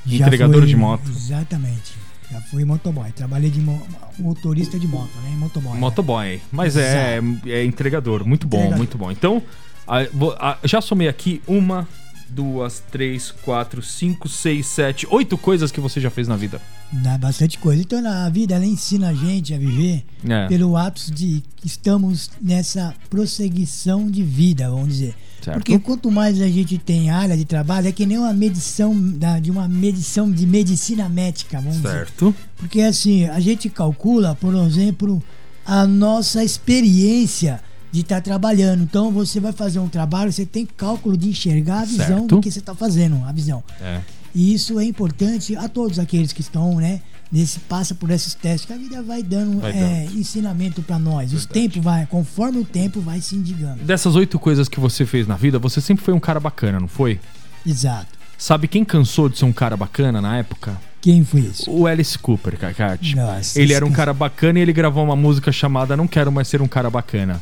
Já 0.07 0.27
entregador 0.27 0.61
fui- 0.61 0.67
de 0.69 0.77
moto. 0.77 1.03
Exatamente. 1.11 1.93
Já 2.31 2.41
fui 2.41 2.65
motoboy. 2.65 3.11
Trabalhei 3.13 3.51
de 3.51 3.61
mo- 3.61 3.87
motorista 4.19 4.79
de 4.79 4.87
moto, 4.89 5.11
né? 5.23 5.31
Motoboy. 5.37 5.73
né? 5.75 5.79
Motoboy. 5.81 6.41
Mas 6.51 6.77
é, 6.77 7.21
é 7.47 7.65
entregador. 7.65 8.27
Muito 8.27 8.47
bom, 8.47 8.57
Entregador. 8.57 8.79
muito 8.79 8.97
bom. 8.99 9.11
Então, 9.11 9.43
a- 9.87 10.07
a- 10.41 10.59
já 10.65 10.81
somei 10.81 11.07
aqui 11.09 11.43
uma, 11.47 11.87
duas, 12.29 12.83
três, 12.91 13.31
quatro, 13.31 13.83
cinco, 13.83 14.29
seis, 14.29 14.67
sete, 14.67 15.07
oito 15.11 15.37
coisas 15.39 15.71
que 15.71 15.81
você 15.81 16.01
já 16.01 16.11
fez 16.11 16.27
na 16.29 16.37
vida. 16.37 16.61
Dá 16.93 17.19
bastante 17.19 17.59
coisa. 17.59 17.83
Então 17.83 18.01
na 18.01 18.29
vida 18.29 18.55
ela 18.55 18.65
ensina 18.67 19.09
a 19.09 19.15
gente 19.15 19.53
a 19.53 19.59
viver 19.59 20.05
É. 20.29 20.47
pelo 20.47 20.77
ato 20.77 21.13
de 21.13 21.43
que 21.57 21.67
estamos 21.67 22.31
nessa 22.41 22.95
prosseguição 23.11 24.09
de 24.11 24.23
vida, 24.23 24.71
vamos 24.71 24.89
dizer. 24.89 25.15
Certo. 25.43 25.59
Porque 25.59 25.79
quanto 25.79 26.11
mais 26.11 26.41
a 26.41 26.49
gente 26.49 26.79
tem 26.79 27.11
área 27.11 27.37
de 27.37 27.45
trabalho, 27.45 27.89
é 27.89 27.93
que 27.93 28.07
nem 28.07 28.19
uma 28.19 28.33
medição 28.33 28.97
da- 29.13 29.39
de 29.39 29.51
uma 29.51 29.69
medição 29.69 30.31
de 30.31 30.47
medicina 30.47 31.09
médica, 31.09 31.61
vamos 31.61 31.77
dizer. 31.77 31.89
Certo. 31.91 32.35
Porque 32.57 32.81
assim, 32.81 33.25
a 33.27 33.39
gente 33.41 33.69
calcula, 33.69 34.35
por 34.35 34.55
exemplo, 34.55 35.23
a 35.65 35.87
nossa 35.87 36.43
experiência 36.45 37.61
de 37.97 38.03
estar 38.03 38.21
trabalhando. 38.21 38.83
Então 38.83 39.11
você 39.11 39.41
vai 39.41 39.53
fazer 39.53 39.79
um 39.79 39.89
trabalho, 39.89 40.31
você 40.31 40.45
tem 40.45 40.67
cálculo 40.67 41.17
de 41.17 41.31
enxergar 41.31 41.81
a 41.81 41.85
visão 41.87 42.07
Certo. 42.07 42.27
do 42.27 42.41
que 42.43 42.51
você 42.51 42.59
está 42.59 42.75
fazendo, 42.75 43.25
a 43.25 43.33
visão. 43.33 43.65
É. 43.81 44.01
E 44.35 44.53
isso 44.53 44.79
é 44.79 44.85
importante 44.85 45.57
a 45.57 45.67
todos 45.67 45.99
aqueles 45.99 46.31
que 46.31 46.43
estão, 46.43 46.77
né? 46.77 47.01
Nesse, 47.33 47.59
passa 47.59 47.95
por 47.95 48.11
esses 48.11 48.35
testes, 48.35 48.67
que 48.67 48.73
a 48.73 48.77
vida 48.77 49.03
vai 49.03 49.23
dando, 49.23 49.61
Vai 49.61 49.73
é, 49.73 50.09
ensinamento 50.15 50.81
para 50.83 50.99
nós. 50.99 51.33
Os 51.33 51.47
tempos 51.47 51.83
vai, 51.83 52.07
conforme 52.07 52.59
o 52.59 52.65
tempo 52.65 53.01
vai 53.01 53.21
se 53.21 53.35
indigando. 53.35 53.83
Dessas 53.83 54.15
oito 54.15 54.39
coisas 54.39 54.69
que 54.69 54.79
você 54.79 55.05
fez 55.05 55.27
na 55.27 55.35
vida, 55.35 55.59
você 55.59 55.81
sempre 55.81 56.05
foi 56.05 56.15
um 56.15 56.21
cara 56.21 56.39
bacana, 56.39 56.79
não 56.79 56.87
foi? 56.87 57.19
Exato. 57.67 58.07
Sabe 58.39 58.69
quem 58.69 58.85
cansou 58.85 59.29
de 59.29 59.39
ser 59.39 59.47
um 59.47 59.53
cara 59.53 59.77
bacana 59.77 60.21
na 60.21 60.37
época? 60.37 60.77
Quem 61.01 61.25
foi 61.25 61.41
isso? 61.41 61.71
O 61.71 61.87
Alice 61.87 62.17
Cooper, 62.19 62.59
Cacate. 62.59 63.17
Nossa, 63.17 63.61
ele 63.61 63.73
era 63.73 63.85
um 63.85 63.91
cara 63.91 64.13
bacana 64.13 64.59
e 64.59 64.63
ele 64.63 64.73
gravou 64.73 65.03
uma 65.03 65.17
música 65.17 65.51
chamada 65.51 65.97
Não 65.97 66.07
Quero 66.07 66.31
Mais 66.31 66.47
Ser 66.47 66.61
Um 66.61 66.69
Cara 66.69 66.91
Bacana. 66.91 67.41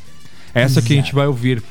Essa 0.54 0.80
que 0.80 0.92
a 0.92 0.96
gente 0.96 1.06
Exato. 1.06 1.16
vai 1.16 1.26
ouvir. 1.26 1.62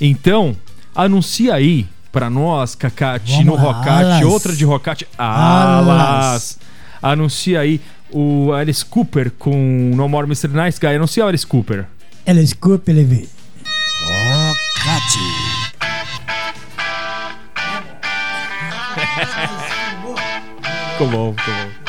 Então, 0.00 0.56
anuncia 0.94 1.54
aí 1.54 1.86
pra 2.10 2.28
nós, 2.30 2.74
Cacate, 2.74 3.32
Vamos 3.32 3.46
no 3.46 3.54
Rocate, 3.56 4.24
outra 4.24 4.54
de 4.56 4.64
Rocate. 4.64 5.06
Alas. 5.16 6.58
Anuncia 7.02 7.60
aí 7.60 7.80
o 8.10 8.52
Alice 8.52 8.84
Cooper 8.84 9.30
com 9.38 9.92
No 9.94 10.08
More 10.08 10.26
Mr. 10.26 10.48
Nice 10.48 10.78
Guy. 10.80 10.96
Anuncia 10.96 11.24
o 11.24 11.28
Alice 11.28 11.46
Cooper. 11.46 11.86
Ela 12.26 12.40
escuta, 12.40 12.90
ele 12.90 13.04
vê. 13.04 13.28
Rocate. 14.04 15.18
Ficou 20.92 21.08
bom, 21.08 21.34
ficou 21.36 21.54
bom. 21.54 21.79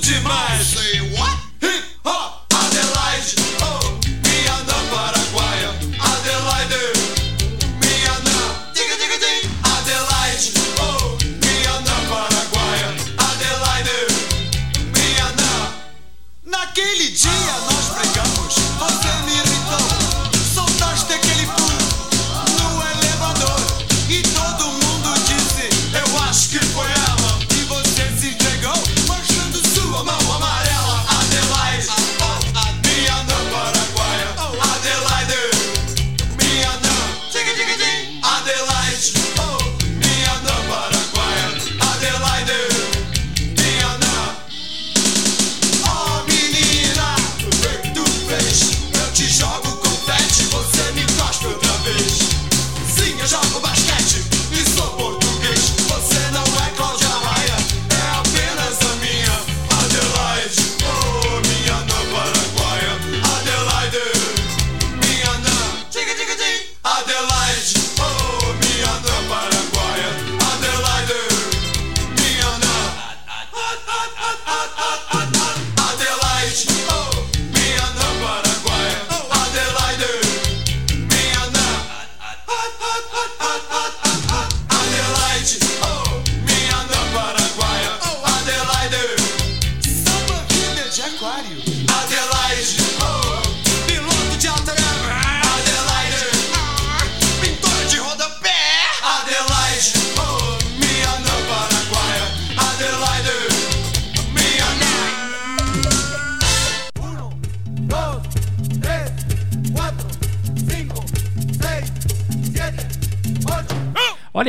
demais. 0.00 0.62
Say 0.62 1.00
what? 1.16 1.38
Hip 1.60 1.84
hop. 2.04 2.33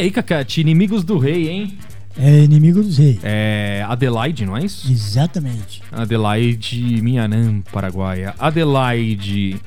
aí, 0.06 0.12
Cacate, 0.12 0.62
Inimigos 0.62 1.04
do 1.04 1.18
Rei, 1.18 1.50
hein? 1.50 1.78
É 2.18 2.44
Inimigo 2.44 2.82
do 2.82 2.90
rei. 2.90 3.20
É 3.22 3.86
Adelaide, 3.90 4.46
não 4.46 4.56
é 4.56 4.64
isso? 4.64 4.90
Exatamente. 4.90 5.84
Adelaide, 5.92 7.02
Mianã, 7.02 7.60
Paraguaia. 7.74 8.34
Adelaide. 8.40 9.60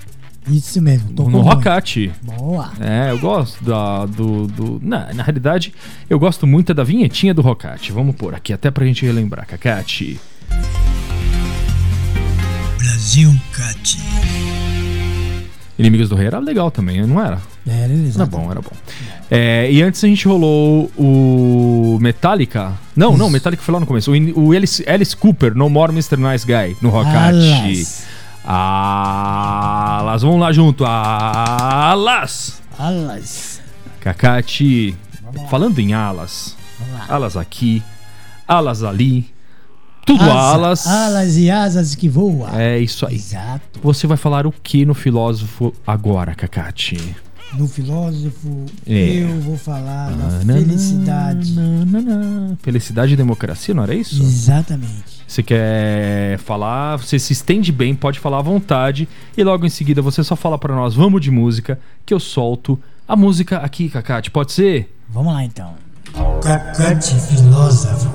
Isso 0.47 0.81
mesmo, 0.81 1.13
tô 1.13 1.29
No 1.29 1.43
Rocate. 1.43 2.11
Boa. 2.23 2.73
É, 2.81 3.11
eu 3.11 3.19
gosto 3.19 3.63
da, 3.63 4.07
do. 4.07 4.47
do 4.47 4.81
na, 4.83 5.13
na 5.13 5.23
realidade, 5.25 5.75
eu 6.09 6.19
gosto 6.19 6.47
muito 6.47 6.73
da 6.73 6.83
vinhetinha 6.83 7.35
do 7.35 7.43
Rocate. 7.43 7.93
Vamos 7.93 8.17
pôr 8.17 8.35
aqui 8.35 8.55
até 8.55 8.71
pra 8.71 8.87
gente 8.87 9.05
relembrar, 9.05 9.47
Cacate. 9.47 10.19
Brasil 12.79 13.31
Cate. 13.53 13.99
Inimigos 15.79 16.09
do 16.09 16.17
Rei 16.17 16.29
era 16.29 16.39
legal 16.39 16.71
também, 16.71 17.07
não 17.07 17.23
era? 17.23 17.39
É, 17.69 17.85
era, 17.85 17.93
exato. 17.93 18.31
Bom, 18.31 18.51
era 18.51 18.61
bom. 18.61 18.73
É, 19.31 19.71
e 19.71 19.83
antes 19.83 20.03
a 20.03 20.09
gente 20.09 20.27
rolou 20.27 20.91
o 20.97 21.99
Metallica. 22.01 22.73
Não, 22.97 23.17
não, 23.17 23.29
Metallica 23.29 23.63
foi 23.63 23.75
lá 23.75 23.81
no 23.81 23.87
começo. 23.87 24.11
O, 24.13 24.49
o 24.49 24.53
Alice, 24.53 24.85
Alice 24.89 25.17
Cooper, 25.17 25.55
No 25.55 25.69
More 25.69 25.93
Mr. 25.93 26.17
Nice 26.17 26.47
Guy, 26.47 26.77
no 26.81 26.89
Rockati. 26.89 27.87
Alas, 28.45 30.23
vamos 30.23 30.41
lá 30.41 30.53
junto. 30.53 30.85
Alas! 30.85 32.63
Alas. 32.79 33.61
Cacate. 34.01 34.97
Falando 35.51 35.79
em 35.79 35.93
alas. 35.93 36.57
Alas 37.09 37.37
aqui, 37.37 37.83
alas 38.47 38.83
ali. 38.83 39.31
Tudo 40.07 40.23
Asa, 40.23 40.33
alas. 40.33 40.87
Alas 40.87 41.37
e 41.37 41.51
asas 41.51 41.95
que 41.95 42.09
voam. 42.09 42.49
É 42.59 42.79
isso 42.79 43.07
aí. 43.07 43.17
Exato. 43.17 43.79
Você 43.83 44.07
vai 44.07 44.17
falar 44.17 44.47
o 44.47 44.53
que 44.53 44.87
no 44.87 44.95
filósofo 44.95 45.75
agora, 45.87 46.35
Cacate? 46.35 47.15
No 47.57 47.67
filósofo, 47.67 48.67
É. 48.87 49.23
eu 49.23 49.41
vou 49.41 49.57
falar 49.57 50.11
da 50.11 50.17
Nananã, 50.17 50.55
felicidade. 50.61 51.53
nananã. 51.55 52.57
Felicidade 52.63 53.15
e 53.15 53.17
democracia, 53.17 53.75
não 53.75 53.83
era 53.83 53.95
isso? 53.95 54.23
Exatamente. 54.23 55.23
Você 55.27 55.43
quer 55.43 56.39
falar, 56.39 56.97
você 56.97 57.19
se 57.19 57.33
estende 57.33 57.73
bem, 57.73 57.95
pode 57.95 58.21
falar 58.21 58.39
à 58.39 58.43
vontade. 58.43 59.09
E 59.37 59.43
logo 59.43 59.65
em 59.65 59.71
seguida 59.71 60.03
você 60.03 60.23
só 60.23 60.37
fala 60.37 60.59
pra 60.59 60.75
nós, 60.75 60.95
vamos 60.95 61.21
de 61.23 61.31
música, 61.31 61.79
que 62.05 62.13
eu 62.13 62.21
solto 62.21 62.79
a 63.07 63.17
música 63.17 63.59
aqui, 63.59 63.89
Cacate. 63.89 64.31
Pode 64.31 64.53
ser? 64.53 64.95
Vamos 65.09 65.33
lá 65.33 65.43
então. 65.43 65.73
Cacate 66.43 67.15
filósofo. 67.15 68.09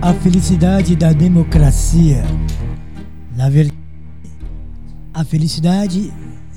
A 0.00 0.12
felicidade 0.14 0.96
da 0.96 1.12
democracia. 1.12 2.24
Na 3.36 3.48
verdade, 3.48 3.78
a 5.12 5.24
felicidade 5.24 6.12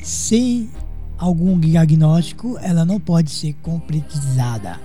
sem 0.07 0.69
algum 1.17 1.59
diagnóstico, 1.59 2.57
ela 2.61 2.85
não 2.85 2.97
pode 2.97 3.29
ser 3.29 3.53
concretizada. 3.61 4.79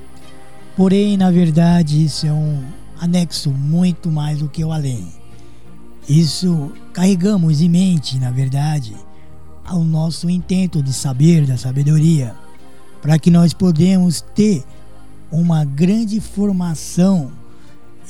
Porém, 0.76 1.16
na 1.16 1.30
verdade, 1.30 2.04
isso 2.04 2.26
é 2.26 2.32
um 2.32 2.60
anexo 3.00 3.50
muito 3.50 4.10
mais 4.10 4.40
do 4.40 4.48
que 4.48 4.64
o 4.64 4.72
além. 4.72 5.06
Isso 6.08 6.72
carregamos 6.92 7.60
em 7.60 7.68
mente, 7.68 8.18
na 8.18 8.32
verdade, 8.32 8.96
ao 9.64 9.84
nosso 9.84 10.28
intento 10.28 10.82
de 10.82 10.92
saber 10.92 11.46
da 11.46 11.56
sabedoria, 11.56 12.34
para 13.00 13.16
que 13.16 13.30
nós 13.30 13.54
podemos 13.54 14.20
ter 14.34 14.64
uma 15.30 15.64
grande 15.64 16.20
formação 16.20 17.30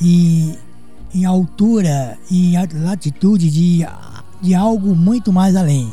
e 0.00 0.54
em 1.14 1.26
altura 1.26 2.16
e 2.30 2.54
latitude 2.72 3.50
de, 3.50 3.86
de 4.40 4.54
algo 4.54 4.96
muito 4.96 5.30
mais 5.30 5.54
além. 5.54 5.92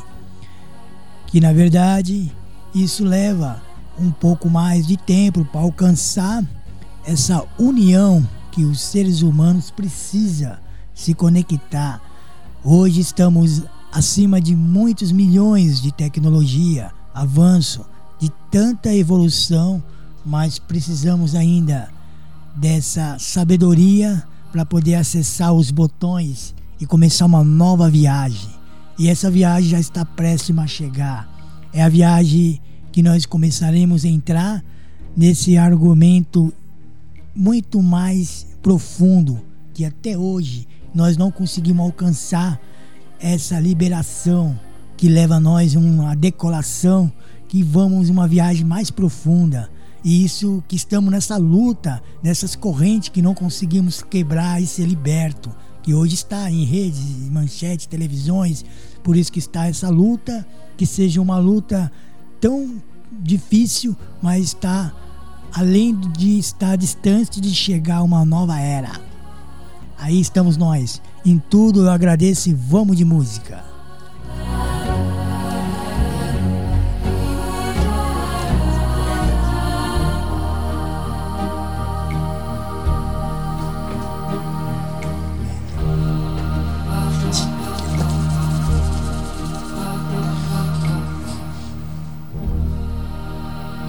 Que 1.29 1.39
na 1.39 1.53
verdade 1.53 2.31
isso 2.73 3.03
leva 3.03 3.61
um 3.99 4.11
pouco 4.11 4.49
mais 4.49 4.87
de 4.87 4.97
tempo 4.97 5.45
para 5.45 5.61
alcançar 5.61 6.43
essa 7.05 7.45
união 7.57 8.27
que 8.51 8.65
os 8.65 8.81
seres 8.81 9.21
humanos 9.21 9.69
precisam 9.69 10.57
se 10.93 11.13
conectar. 11.13 12.01
Hoje 12.63 12.99
estamos 12.99 13.61
acima 13.91 14.41
de 14.41 14.55
muitos 14.55 15.11
milhões 15.11 15.79
de 15.79 15.91
tecnologia, 15.91 16.91
avanço, 17.13 17.85
de 18.19 18.31
tanta 18.49 18.93
evolução, 18.93 19.83
mas 20.25 20.57
precisamos 20.57 21.35
ainda 21.35 21.89
dessa 22.55 23.17
sabedoria 23.19 24.23
para 24.51 24.65
poder 24.65 24.95
acessar 24.95 25.53
os 25.53 25.69
botões 25.69 26.55
e 26.79 26.87
começar 26.87 27.27
uma 27.27 27.43
nova 27.43 27.87
viagem. 27.87 28.58
E 28.99 29.07
essa 29.07 29.31
viagem 29.31 29.69
já 29.69 29.79
está 29.79 30.03
próxima 30.03 30.63
a 30.63 30.67
chegar. 30.67 31.27
É 31.71 31.81
a 31.81 31.87
viagem 31.87 32.61
que 32.91 33.01
nós 33.01 33.25
começaremos 33.25 34.03
a 34.03 34.09
entrar 34.09 34.61
nesse 35.15 35.57
argumento 35.57 36.53
muito 37.33 37.81
mais 37.81 38.45
profundo 38.61 39.39
que 39.73 39.85
até 39.85 40.17
hoje 40.17 40.67
nós 40.93 41.15
não 41.15 41.31
conseguimos 41.31 41.85
alcançar 41.85 42.59
essa 43.21 43.57
liberação 43.57 44.59
que 44.97 45.07
leva 45.07 45.35
a 45.35 45.39
nós 45.39 45.75
uma 45.75 46.13
decolação 46.13 47.09
que 47.47 47.63
vamos 47.63 48.09
uma 48.09 48.27
viagem 48.27 48.65
mais 48.65 48.91
profunda 48.91 49.69
e 50.03 50.25
isso 50.25 50.61
que 50.67 50.75
estamos 50.75 51.11
nessa 51.11 51.37
luta 51.37 52.01
nessas 52.21 52.55
correntes 52.55 53.09
que 53.09 53.21
não 53.21 53.33
conseguimos 53.33 54.03
quebrar 54.03 54.61
e 54.61 54.67
ser 54.67 54.85
liberto 54.85 55.49
que 55.89 55.93
hoje 55.95 56.13
está 56.13 56.51
em 56.51 56.65
redes 56.65 57.01
manchetes 57.31 57.87
televisões 57.87 58.63
por 59.01 59.17
isso 59.17 59.31
que 59.31 59.39
está 59.39 59.65
essa 59.65 59.89
luta 59.89 60.45
que 60.77 60.85
seja 60.85 61.19
uma 61.19 61.39
luta 61.39 61.91
tão 62.39 62.79
difícil 63.11 63.97
mas 64.21 64.43
está 64.43 64.93
além 65.51 65.99
de 65.99 66.37
estar 66.37 66.75
distante 66.75 67.41
de 67.41 67.49
chegar 67.55 68.03
uma 68.03 68.23
nova 68.23 68.59
era. 68.59 69.01
Aí 69.97 70.19
estamos 70.19 70.57
nós. 70.57 71.01
Em 71.25 71.39
tudo 71.39 71.81
eu 71.81 71.89
agradeço 71.89 72.49
e 72.49 72.53
vamos 72.53 72.95
de 72.95 73.03
música. 73.03 73.68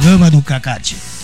Programa 0.00 0.30
do 0.30 0.40
Cacate. 0.40 1.19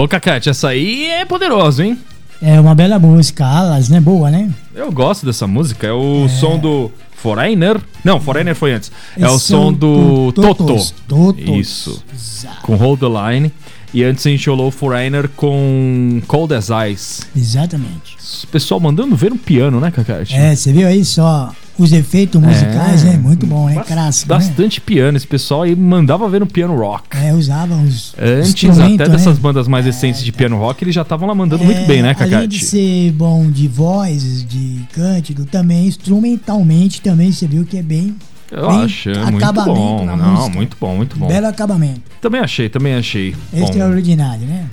Ô, 0.00 0.08
Cacate, 0.08 0.48
essa 0.48 0.68
aí 0.68 1.10
é 1.10 1.26
poderosa, 1.26 1.84
hein? 1.84 1.98
É 2.40 2.58
uma 2.58 2.74
bela 2.74 2.98
música, 2.98 3.44
Alas, 3.44 3.90
né? 3.90 4.00
Boa, 4.00 4.30
né? 4.30 4.48
Eu 4.74 4.90
gosto 4.90 5.26
dessa 5.26 5.46
música. 5.46 5.86
É 5.86 5.92
o 5.92 6.26
som 6.26 6.58
do 6.58 6.90
Foreigner. 7.16 7.78
Não, 8.02 8.18
Foreigner 8.18 8.54
foi 8.54 8.72
antes. 8.72 8.90
É, 9.14 9.28
o 9.28 9.36
Esse 9.36 9.48
som 9.48 9.70
do 9.70 10.32
Toto. 10.32 10.64
Totos. 10.64 10.94
Isso. 11.36 12.02
Exato. 12.14 12.62
Com 12.62 12.76
Hold 12.76 13.00
the 13.00 13.06
Line. 13.08 13.52
E 13.92 14.02
antes 14.02 14.26
a 14.26 14.30
gente 14.30 14.48
rolou 14.48 14.68
o 14.68 14.70
Foreigner 14.70 15.28
com 15.36 16.22
Cold 16.26 16.54
as 16.54 16.70
Ice. 16.90 17.22
Exatamente. 17.36 18.16
O 18.44 18.46
pessoal 18.46 18.80
mandando 18.80 19.14
ver 19.14 19.34
um 19.34 19.36
piano, 19.36 19.80
né, 19.80 19.90
Cacate? 19.90 20.34
É, 20.34 20.56
você 20.56 20.72
viu 20.72 20.88
aí 20.88 21.04
só 21.04 21.54
os 21.82 21.92
efeitos 21.92 22.40
musicais, 22.40 23.02
É. 23.04 23.10
né? 23.10 23.16
Muito 23.16 23.46
bom, 23.46 23.68
né? 23.68 23.82
Clássico, 23.86 24.32
né? 24.32 24.38
Bastante 24.38 24.80
piano. 24.80 25.16
Esse 25.16 25.26
pessoal 25.26 25.62
aí 25.62 25.74
mandava 25.74 26.28
ver 26.28 26.40
no 26.40 26.46
piano 26.46 26.76
rock. 26.76 27.04
É, 27.16 27.32
usavam 27.32 27.82
os 27.84 28.14
Antes 28.18 28.48
instrumentos, 28.50 29.00
até 29.00 29.08
dessas 29.08 29.34
né? 29.36 29.40
bandas 29.40 29.66
mais 29.66 29.84
recentes 29.86 30.22
de 30.22 30.30
piano 30.32 30.56
rock, 30.58 30.84
eles 30.84 30.94
já 30.94 31.02
estavam 31.02 31.26
lá 31.28 31.34
mandando 31.34 31.64
muito 31.64 31.80
É, 31.80 31.84
bem, 31.86 32.02
né, 32.02 32.14
Além 32.18 32.28
de 32.28 32.58
Cacate? 32.58 32.64
ser 32.64 33.12
bom 33.12 33.50
de 33.50 33.66
voz, 33.68 34.44
de 34.46 34.80
cântico, 34.92 35.44
também 35.44 35.86
instrumentalmente 35.86 37.00
também 37.00 37.32
você 37.32 37.46
viu 37.46 37.64
que 37.64 37.78
é 37.78 37.82
bem, 37.82 38.14
Eu 38.50 38.68
bem 38.68 38.82
acho, 38.84 39.10
é 39.10 39.30
muito 39.30 39.36
acabamento 39.44 39.74
bom. 39.74 40.04
Não, 40.04 40.16
música. 40.16 40.56
muito 40.56 40.76
bom, 40.80 40.96
muito 40.96 41.18
bom. 41.18 41.28
belo 41.28 41.46
acabamento. 41.46 42.02
Também 42.20 42.40
achei, 42.40 42.68
também 42.68 42.94
achei. 42.94 43.34
Bom, 43.52 43.64
Extraordinário, 43.64 44.46
né? 44.46 44.66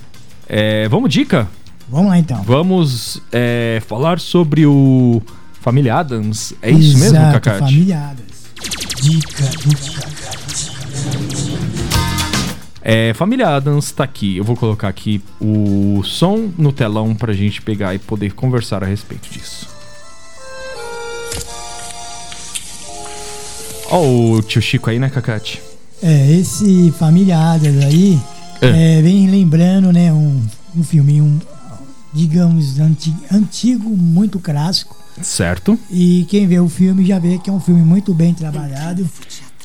é, 0.48 0.88
vamos 0.88 1.10
dica? 1.10 1.48
Vamos 1.90 2.08
lá 2.08 2.18
então. 2.18 2.42
Vamos 2.42 3.22
é, 3.32 3.80
falar 3.86 4.20
sobre 4.20 4.66
o 4.66 5.22
Família 5.60 5.96
Adams. 5.96 6.54
É 6.62 6.70
isso 6.70 6.98
mesmo, 6.98 7.16
Exato, 7.16 7.40
Cacate? 7.40 7.58
Família 7.58 7.98
Adams. 7.98 8.38
Dica 9.02 9.44
do 9.44 9.76
Cacate. 9.92 10.70
É, 12.82 13.12
Família 13.14 13.48
Adams 13.48 13.92
tá 13.92 14.04
aqui. 14.04 14.36
Eu 14.36 14.44
vou 14.44 14.56
colocar 14.56 14.88
aqui 14.88 15.22
o 15.40 16.00
som 16.04 16.50
no 16.56 16.72
telão 16.72 17.14
pra 17.14 17.32
gente 17.32 17.60
pegar 17.60 17.94
e 17.94 17.98
poder 17.98 18.32
conversar 18.32 18.82
a 18.82 18.86
respeito 18.86 19.28
disso. 19.30 19.68
Ó 23.90 24.02
o 24.02 24.42
tio 24.42 24.60
Chico 24.60 24.90
aí, 24.90 24.98
né, 24.98 25.08
Cacate? 25.08 25.62
É, 26.02 26.30
esse 26.32 26.92
Família 26.98 27.36
Adams 27.38 27.84
aí, 27.84 28.18
É. 28.60 28.98
é, 28.98 29.02
vem 29.02 29.28
lembrando, 29.30 29.92
né, 29.92 30.12
um, 30.12 30.42
um 30.76 30.82
filminho, 30.84 31.24
um, 31.24 31.38
digamos, 32.12 32.78
anti, 32.78 33.14
antigo, 33.32 33.88
muito 33.88 34.38
clássico. 34.38 34.96
Certo? 35.22 35.78
E 35.90 36.26
quem 36.28 36.46
vê 36.46 36.58
o 36.60 36.68
filme 36.68 37.04
já 37.04 37.18
vê 37.18 37.38
que 37.38 37.50
é 37.50 37.52
um 37.52 37.60
filme 37.60 37.82
muito 37.82 38.12
bem 38.14 38.34
trabalhado. 38.34 39.08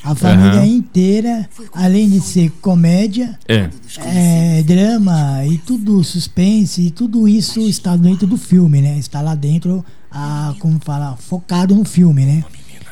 A 0.04 0.14
família 0.14 0.60
Aham. 0.60 0.66
inteira, 0.66 1.50
além 1.74 2.10
de 2.10 2.20
ser 2.20 2.52
comédia, 2.62 3.40
É. 3.48 3.70
é, 4.00 4.64
drama 4.64 5.46
e 5.46 5.58
tudo 5.60 6.04
suspense 6.04 6.82
e 6.82 6.92
tudo 6.92 7.26
isso 7.26 7.62
está 7.62 7.96
dentro 7.96 8.28
do 8.28 8.36
filme, 8.38 8.82
né? 8.82 8.98
Está 8.98 9.22
lá 9.22 9.34
dentro, 9.34 9.84
a, 10.12 10.54
como 10.60 10.78
fala, 10.84 11.16
focado 11.16 11.74
no 11.74 11.86
filme, 11.86 12.26
né? 12.26 12.44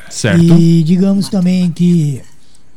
Certo? 0.08 0.42
E 0.58 0.82
digamos 0.84 1.28
também 1.28 1.70
que 1.70 2.22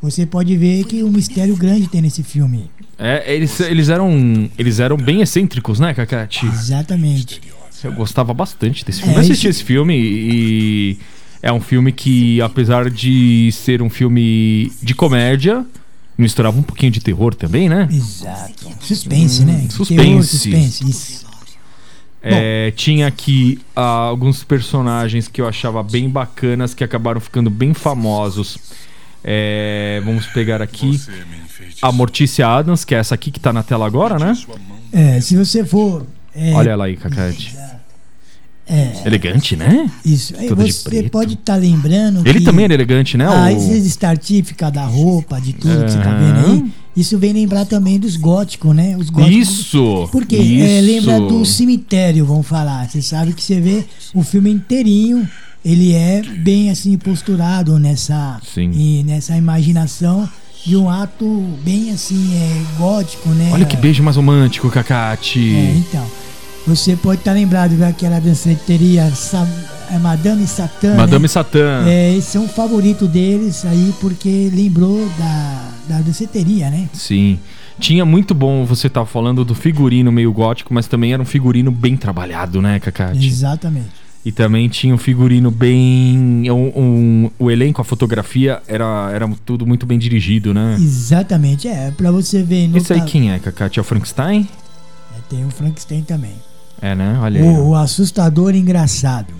você 0.02 0.26
pode 0.26 0.54
ver 0.56 0.84
que 0.84 1.02
um 1.02 1.10
mistério 1.10 1.56
grande 1.56 1.86
tem 1.88 2.02
nesse 2.02 2.22
filme. 2.22 2.70
É, 2.98 3.34
eles, 3.34 3.58
eles 3.60 3.88
eram. 3.88 4.50
Eles 4.58 4.80
eram 4.80 4.96
bem 4.98 5.20
excêntricos, 5.22 5.80
né, 5.80 5.92
Cacate? 5.94 6.44
Exatamente. 6.46 7.40
Eu 7.86 7.92
gostava 7.92 8.32
bastante 8.34 8.84
desse 8.84 9.00
filme. 9.00 9.14
É, 9.14 9.16
eu 9.18 9.20
assisti 9.22 9.46
esse- 9.48 9.58
esse 9.60 9.64
filme 9.64 9.94
e 9.98 10.98
é 11.42 11.52
um 11.52 11.60
filme 11.60 11.92
que, 11.92 12.40
apesar 12.40 12.90
de 12.90 13.50
ser 13.52 13.80
um 13.82 13.88
filme 13.90 14.72
de 14.82 14.94
comédia, 14.94 15.64
misturava 16.18 16.58
um 16.58 16.62
pouquinho 16.62 16.90
de 16.92 17.00
terror 17.00 17.34
também, 17.34 17.68
né? 17.68 17.88
Exato. 17.90 18.70
Suspense, 18.80 19.44
né? 19.44 19.66
suspense. 19.70 20.02
Terror, 20.04 20.22
suspense. 20.22 20.88
Isso. 20.88 21.26
É, 22.22 22.72
tinha 22.74 23.06
aqui 23.06 23.60
ah, 23.76 23.82
alguns 24.08 24.42
personagens 24.42 25.28
que 25.28 25.40
eu 25.40 25.46
achava 25.46 25.80
bem 25.82 26.08
bacanas, 26.08 26.74
que 26.74 26.82
acabaram 26.82 27.20
ficando 27.20 27.48
bem 27.48 27.72
famosos. 27.72 28.58
É, 29.22 30.02
vamos 30.04 30.26
pegar 30.26 30.60
aqui 30.60 31.00
a 31.82 31.92
Mortícia 31.92 32.48
Adams, 32.48 32.84
que 32.84 32.94
é 32.94 32.98
essa 32.98 33.14
aqui 33.14 33.30
que 33.30 33.38
tá 33.38 33.52
na 33.52 33.62
tela 33.62 33.86
agora, 33.86 34.18
né? 34.18 34.36
É, 34.92 35.20
se 35.20 35.36
você 35.36 35.64
for. 35.64 36.04
é, 36.34 36.52
Olha 36.52 36.70
ela 36.70 36.86
aí, 36.86 36.96
Cacate. 36.96 37.55
É, 38.68 39.02
Elegante, 39.04 39.54
né? 39.54 39.88
isso. 40.04 40.34
De 40.36 40.48
você 40.48 41.04
pode 41.04 41.34
estar 41.34 41.54
lembrando. 41.54 42.26
Ele 42.26 42.40
também 42.40 42.64
era 42.64 42.74
elegante, 42.74 43.16
né? 43.16 43.24
A 43.24 43.44
o- 43.44 43.48
esses 43.48 43.96
artífica 44.02 44.70
da 44.70 44.84
roupa, 44.84 45.40
de 45.40 45.52
tudo 45.52 45.84
que 45.84 45.92
você 45.92 45.98
tá 45.98 46.12
vendo 46.12 46.46
aí, 46.46 46.64
isso 46.96 47.16
vem 47.16 47.32
lembrar 47.32 47.64
também 47.64 47.98
dos 47.98 48.16
góticos, 48.16 48.74
né? 48.74 48.96
Os 48.98 49.08
góticos. 49.10 49.48
Isso! 49.48 50.08
Porque 50.10 50.36
isso. 50.36 50.66
é, 50.66 50.80
lembra 50.80 51.20
do 51.20 51.44
cemitério, 51.44 52.24
vamos 52.26 52.46
falar. 52.46 52.88
Você 52.88 53.00
sabe 53.02 53.32
que 53.34 53.42
você 53.42 53.60
vê 53.60 53.84
o 54.12 54.22
filme 54.24 54.50
inteirinho, 54.50 55.28
ele 55.64 55.92
é 55.92 56.22
bem 56.22 56.70
assim 56.70 56.96
posturado 56.98 57.78
nessa, 57.78 58.40
e 58.56 59.04
nessa 59.04 59.36
imaginação 59.36 60.28
de 60.64 60.76
um 60.76 60.90
ato 60.90 61.44
bem 61.64 61.92
assim 61.92 62.34
é, 62.34 62.78
gótico, 62.78 63.28
né? 63.28 63.50
Olha 63.52 63.64
que 63.64 63.76
beijo 63.76 64.02
mais 64.02 64.16
romântico, 64.16 64.68
Cacate. 64.70 65.54
É, 65.54 65.74
então. 65.76 66.25
Você 66.66 66.96
pode 66.96 67.20
estar 67.20 67.32
lembrado 67.32 67.76
daquela 67.78 68.18
danceteria 68.18 69.08
Sa- 69.14 69.46
é, 69.90 69.98
Madame 69.98 70.46
Satã. 70.46 70.90
né? 70.90 70.96
Madame 70.96 71.28
Satã. 71.28 71.84
É, 71.86 72.14
esse 72.16 72.36
é 72.36 72.40
um 72.40 72.48
favorito 72.48 73.06
deles 73.06 73.64
aí 73.64 73.94
porque 74.00 74.50
lembrou 74.52 75.08
da, 75.16 75.68
da 75.88 76.00
danceteria, 76.00 76.68
né? 76.70 76.88
Sim. 76.92 77.38
Tinha 77.78 78.04
muito 78.04 78.34
bom, 78.34 78.64
você 78.64 78.88
tava 78.88 79.06
falando 79.06 79.44
do 79.44 79.54
figurino 79.54 80.10
meio 80.10 80.32
gótico, 80.32 80.72
mas 80.74 80.86
também 80.88 81.12
era 81.12 81.22
um 81.22 81.26
figurino 81.26 81.70
bem 81.70 81.96
trabalhado, 81.96 82.60
né, 82.60 82.80
Cacate? 82.80 83.24
Exatamente. 83.26 83.90
E 84.24 84.32
também 84.32 84.68
tinha 84.68 84.92
um 84.92 84.98
figurino 84.98 85.52
bem. 85.52 86.50
Um, 86.50 86.72
um- 86.74 87.30
o 87.38 87.48
elenco, 87.48 87.80
a 87.80 87.84
fotografia 87.84 88.60
era, 88.66 89.08
era 89.14 89.28
tudo 89.44 89.64
muito 89.64 89.86
bem 89.86 89.98
dirigido, 90.00 90.52
né? 90.52 90.74
Exatamente. 90.80 91.68
É, 91.68 91.92
pra 91.92 92.10
você 92.10 92.42
ver. 92.42 92.68
Esse 92.74 92.92
aí 92.92 93.02
quem 93.02 93.30
é, 93.30 93.38
Cacate? 93.38 93.78
É 93.78 93.82
o 93.82 93.84
Frankenstein? 93.84 94.48
É, 95.16 95.20
tem 95.30 95.44
o 95.44 95.50
Frankenstein 95.50 96.02
também. 96.02 96.32
É, 96.80 96.94
né? 96.94 97.18
Olha 97.20 97.40
aí. 97.42 97.48
O, 97.48 97.68
o 97.68 97.74
assustador 97.74 98.54
engraçado. 98.54 99.32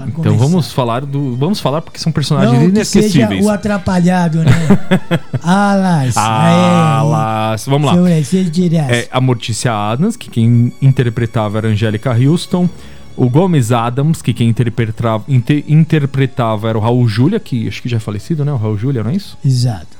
Então 0.00 0.12
começar. 0.12 0.36
vamos 0.36 0.70
falar 0.72 1.04
do. 1.04 1.34
Vamos 1.36 1.58
falar 1.58 1.82
porque 1.82 1.98
são 1.98 2.12
personagens 2.12 2.52
Não 2.52 2.70
que 2.70 2.84
seja 2.84 3.00
inesquecíveis. 3.00 3.44
o 3.44 3.50
atrapalhado, 3.50 4.44
né? 4.44 4.52
Alas. 5.42 6.16
Ah, 6.16 7.02
lá. 7.04 7.56
Vamos 7.66 7.90
lá. 7.92 7.96
É 8.92 9.08
a 9.10 9.20
Mortícia 9.20 9.72
Adams, 9.72 10.16
que 10.16 10.30
quem 10.30 10.72
interpretava 10.80 11.58
era 11.58 11.66
a 11.68 11.70
Angélica 11.72 12.12
Houston. 12.16 12.68
O 13.16 13.28
Gomes 13.28 13.72
Adams, 13.72 14.22
que 14.22 14.32
quem 14.32 14.48
interpretava, 14.48 15.24
inte- 15.26 15.64
interpretava 15.66 16.68
era 16.68 16.78
o 16.78 16.80
Raul 16.80 17.08
Júlia, 17.08 17.40
que 17.40 17.66
acho 17.66 17.82
que 17.82 17.88
já 17.88 17.96
é 17.96 18.00
falecido, 18.00 18.44
né? 18.44 18.52
O 18.52 18.56
Raul 18.56 18.78
Júlia, 18.78 19.02
não 19.02 19.10
é 19.10 19.16
isso? 19.16 19.36
Exato. 19.44 19.97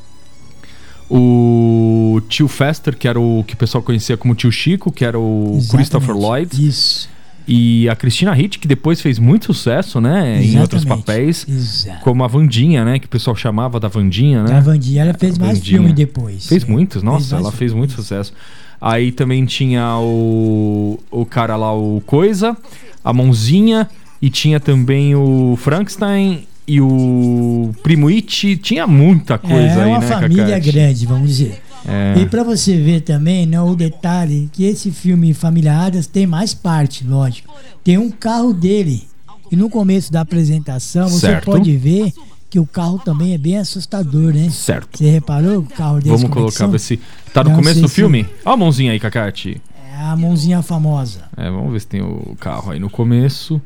O 1.10 2.20
tio 2.28 2.48
Fester, 2.48 2.96
que 2.96 3.08
era 3.08 3.18
o 3.18 3.42
que 3.46 3.54
o 3.54 3.56
pessoal 3.56 3.82
conhecia 3.82 4.16
como 4.16 4.34
tio 4.34 4.52
Chico, 4.52 4.92
que 4.92 5.04
era 5.04 5.18
o 5.18 5.54
Exatamente. 5.56 5.70
Christopher 5.70 6.16
Lloyd. 6.16 6.68
Isso. 6.68 7.08
E 7.50 7.88
a 7.88 7.96
Christina 7.96 8.34
Ricci, 8.34 8.58
que 8.58 8.68
depois 8.68 9.00
fez 9.00 9.18
muito 9.18 9.46
sucesso, 9.46 10.02
né? 10.02 10.44
Em 10.44 10.60
outros 10.60 10.82
Exatamente. 10.82 11.06
papéis. 11.06 11.46
Exato. 11.48 12.00
Como 12.02 12.22
a 12.22 12.26
Vandinha, 12.26 12.84
né? 12.84 12.98
Que 12.98 13.06
o 13.06 13.08
pessoal 13.08 13.34
chamava 13.34 13.80
da 13.80 13.88
Vandinha, 13.88 14.42
né? 14.42 14.54
A 14.54 14.60
Vandinha, 14.60 15.00
ela 15.00 15.14
fez 15.14 15.38
mais 15.38 15.56
Vandinha. 15.58 15.78
filme 15.78 15.94
depois. 15.94 16.46
Fez 16.46 16.64
muitos, 16.64 17.02
nossa, 17.02 17.36
mais 17.36 17.44
ela 17.46 17.52
fez 17.52 17.72
muito 17.72 17.94
sucesso. 17.94 18.34
Aí 18.78 19.10
também 19.10 19.46
tinha 19.46 19.96
o, 19.98 21.00
o 21.10 21.24
cara 21.24 21.56
lá, 21.56 21.72
o 21.72 22.02
Coisa, 22.04 22.54
a 23.02 23.14
Mãozinha, 23.14 23.88
e 24.20 24.28
tinha 24.28 24.60
também 24.60 25.14
o 25.14 25.56
Frankenstein 25.56 26.46
e 26.68 26.80
o 26.80 27.72
Primo 27.82 28.08
It. 28.08 28.56
Tinha 28.58 28.86
muita 28.86 29.38
coisa 29.38 29.56
é 29.56 29.84
aí, 29.84 29.90
uma 29.90 29.98
né, 30.00 30.06
família 30.06 30.44
Cacate? 30.46 30.70
grande, 30.72 31.06
vamos 31.06 31.28
dizer. 31.28 31.62
É. 31.86 32.20
E 32.20 32.26
pra 32.26 32.42
você 32.44 32.76
ver 32.76 33.00
também, 33.00 33.46
né, 33.46 33.60
o 33.60 33.74
detalhe 33.74 34.48
que 34.52 34.64
esse 34.64 34.90
filme 34.90 35.32
Família 35.32 35.76
Adams 35.80 36.06
tem 36.06 36.26
mais 36.26 36.52
parte, 36.52 37.06
lógico. 37.06 37.52
Tem 37.82 37.96
um 37.96 38.10
carro 38.10 38.52
dele. 38.52 39.08
E 39.50 39.56
no 39.56 39.70
começo 39.70 40.12
da 40.12 40.20
apresentação, 40.20 41.08
você 41.08 41.20
Certo. 41.28 41.46
pode 41.46 41.74
ver 41.76 42.12
que 42.50 42.58
o 42.58 42.66
carro 42.66 42.98
também 42.98 43.32
é 43.32 43.38
bem 43.38 43.56
assustador, 43.56 44.34
né? 44.34 44.50
Certo. 44.50 44.98
Você 44.98 45.08
reparou 45.10 45.58
o 45.58 45.62
carro 45.62 45.96
desse 45.96 46.08
Vamos 46.08 46.24
é 46.24 46.28
colocar 46.28 46.50
são? 46.58 46.70
ver 46.70 46.78
se. 46.80 47.00
Tá 47.32 47.42
no 47.42 47.50
Não 47.50 47.56
começo 47.56 47.80
do 47.80 47.88
se- 47.88 47.94
filme? 47.94 48.26
Olha 48.44 48.54
a 48.54 48.56
mãozinha 48.56 48.92
aí, 48.92 49.00
Cacate. 49.00 49.60
É 49.96 50.02
a 50.02 50.14
mãozinha 50.16 50.60
famosa. 50.62 51.20
É, 51.36 51.50
vamos 51.50 51.72
ver 51.72 51.80
se 51.80 51.86
tem 51.86 52.02
o 52.02 52.36
carro 52.38 52.70
aí 52.72 52.78
no 52.78 52.90
começo. 52.90 53.60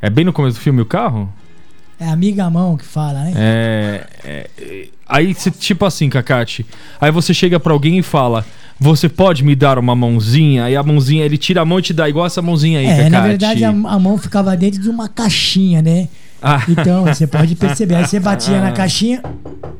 É 0.00 0.08
bem 0.08 0.24
no 0.24 0.32
começo 0.32 0.56
do 0.58 0.60
filme 0.62 0.80
o 0.80 0.86
carro? 0.86 1.28
É 2.00 2.06
a 2.06 2.12
amiga 2.12 2.48
mão 2.48 2.76
que 2.76 2.84
fala, 2.84 3.24
né? 3.24 3.32
É. 3.36 4.06
é, 4.24 4.50
é, 4.60 4.88
aí, 5.08 5.34
cê, 5.34 5.50
tipo 5.50 5.84
assim, 5.84 6.08
Cacate. 6.08 6.64
Aí 7.00 7.10
você 7.10 7.34
chega 7.34 7.58
pra 7.58 7.72
alguém 7.72 7.98
e 7.98 8.02
fala: 8.02 8.44
Você 8.78 9.08
pode 9.08 9.42
me 9.42 9.56
dar 9.56 9.78
uma 9.78 9.96
mãozinha? 9.96 10.64
Aí 10.64 10.76
a 10.76 10.82
mãozinha, 10.82 11.24
ele 11.24 11.36
tira 11.36 11.62
a 11.62 11.64
mão 11.64 11.78
e 11.78 11.82
te 11.82 11.92
dá 11.92 12.08
igual 12.08 12.24
essa 12.26 12.40
mãozinha 12.40 12.78
aí, 12.78 12.86
É, 12.86 12.90
Cacate. 12.96 13.10
na 13.10 13.20
verdade 13.22 13.64
a, 13.64 13.70
a 13.70 13.98
mão 13.98 14.16
ficava 14.16 14.56
dentro 14.56 14.80
de 14.80 14.88
uma 14.88 15.08
caixinha, 15.08 15.82
né? 15.82 16.08
Ah, 16.40 16.62
Então 16.68 17.04
você 17.04 17.26
pode 17.26 17.56
perceber. 17.56 17.96
Aí 17.96 18.06
você 18.06 18.20
batia 18.20 18.60
na 18.60 18.70
caixinha, 18.70 19.20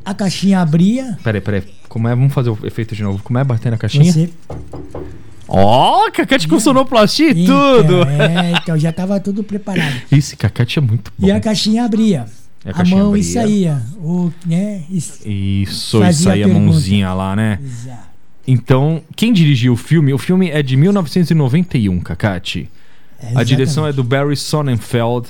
a 0.05 0.12
caixinha 0.12 0.59
abria, 0.61 1.16
peraí, 1.23 1.41
peraí. 1.41 1.62
Como 1.89 2.09
é? 2.09 2.14
Vamos 2.14 2.33
fazer 2.35 2.51
o 2.51 2.59
efeito 2.64 2.97
de 2.97 3.03
novo. 3.05 3.23
Como 3.23 3.39
é 3.39 3.45
bater 3.45 3.71
na 3.71 3.79
caixinha? 3.79 4.12
você. 4.12 4.29
Ó, 5.49 6.11
Cacate 6.11 6.46
com 6.46 6.61
sonoplastia 6.61 7.30
e 7.30 7.46
tudo! 7.46 8.03
Então, 8.03 8.09
é, 8.11 8.53
então 8.62 8.78
já 8.78 8.92
tava 8.92 9.18
tudo 9.18 9.42
preparado. 9.42 10.03
Esse 10.12 10.36
Cacate 10.36 10.78
é 10.78 10.82
muito 10.82 11.11
bom. 11.18 11.26
E 11.26 11.30
a 11.32 11.40
caixinha 11.40 11.84
abria. 11.84 12.26
E 12.64 12.68
a 12.70 12.82
A, 12.82 12.84
mão 12.84 13.09
abria. 13.09 13.20
e 13.20 13.24
saía. 13.24 13.82
O, 13.96 14.30
né? 14.46 14.82
Isso. 14.90 15.26
Isso, 15.26 16.05
isso 16.05 16.28
aí, 16.28 16.42
a 16.42 16.49
mãozinha 16.49 17.12
lá, 17.14 17.34
né? 17.34 17.59
Exato. 17.64 18.09
Então, 18.46 19.03
quem 19.16 19.32
dirigiu 19.32 19.72
o 19.74 19.76
filme? 19.76 20.12
O 20.12 20.18
filme 20.18 20.51
é 20.51 20.62
de 20.62 20.76
1991, 20.76 22.01
Cacate. 22.01 22.68
É, 23.20 23.32
A 23.34 23.42
direção 23.42 23.86
é 23.86 23.92
do 23.92 24.03
Barry 24.05 24.36
Sonnenfeld 24.36 25.28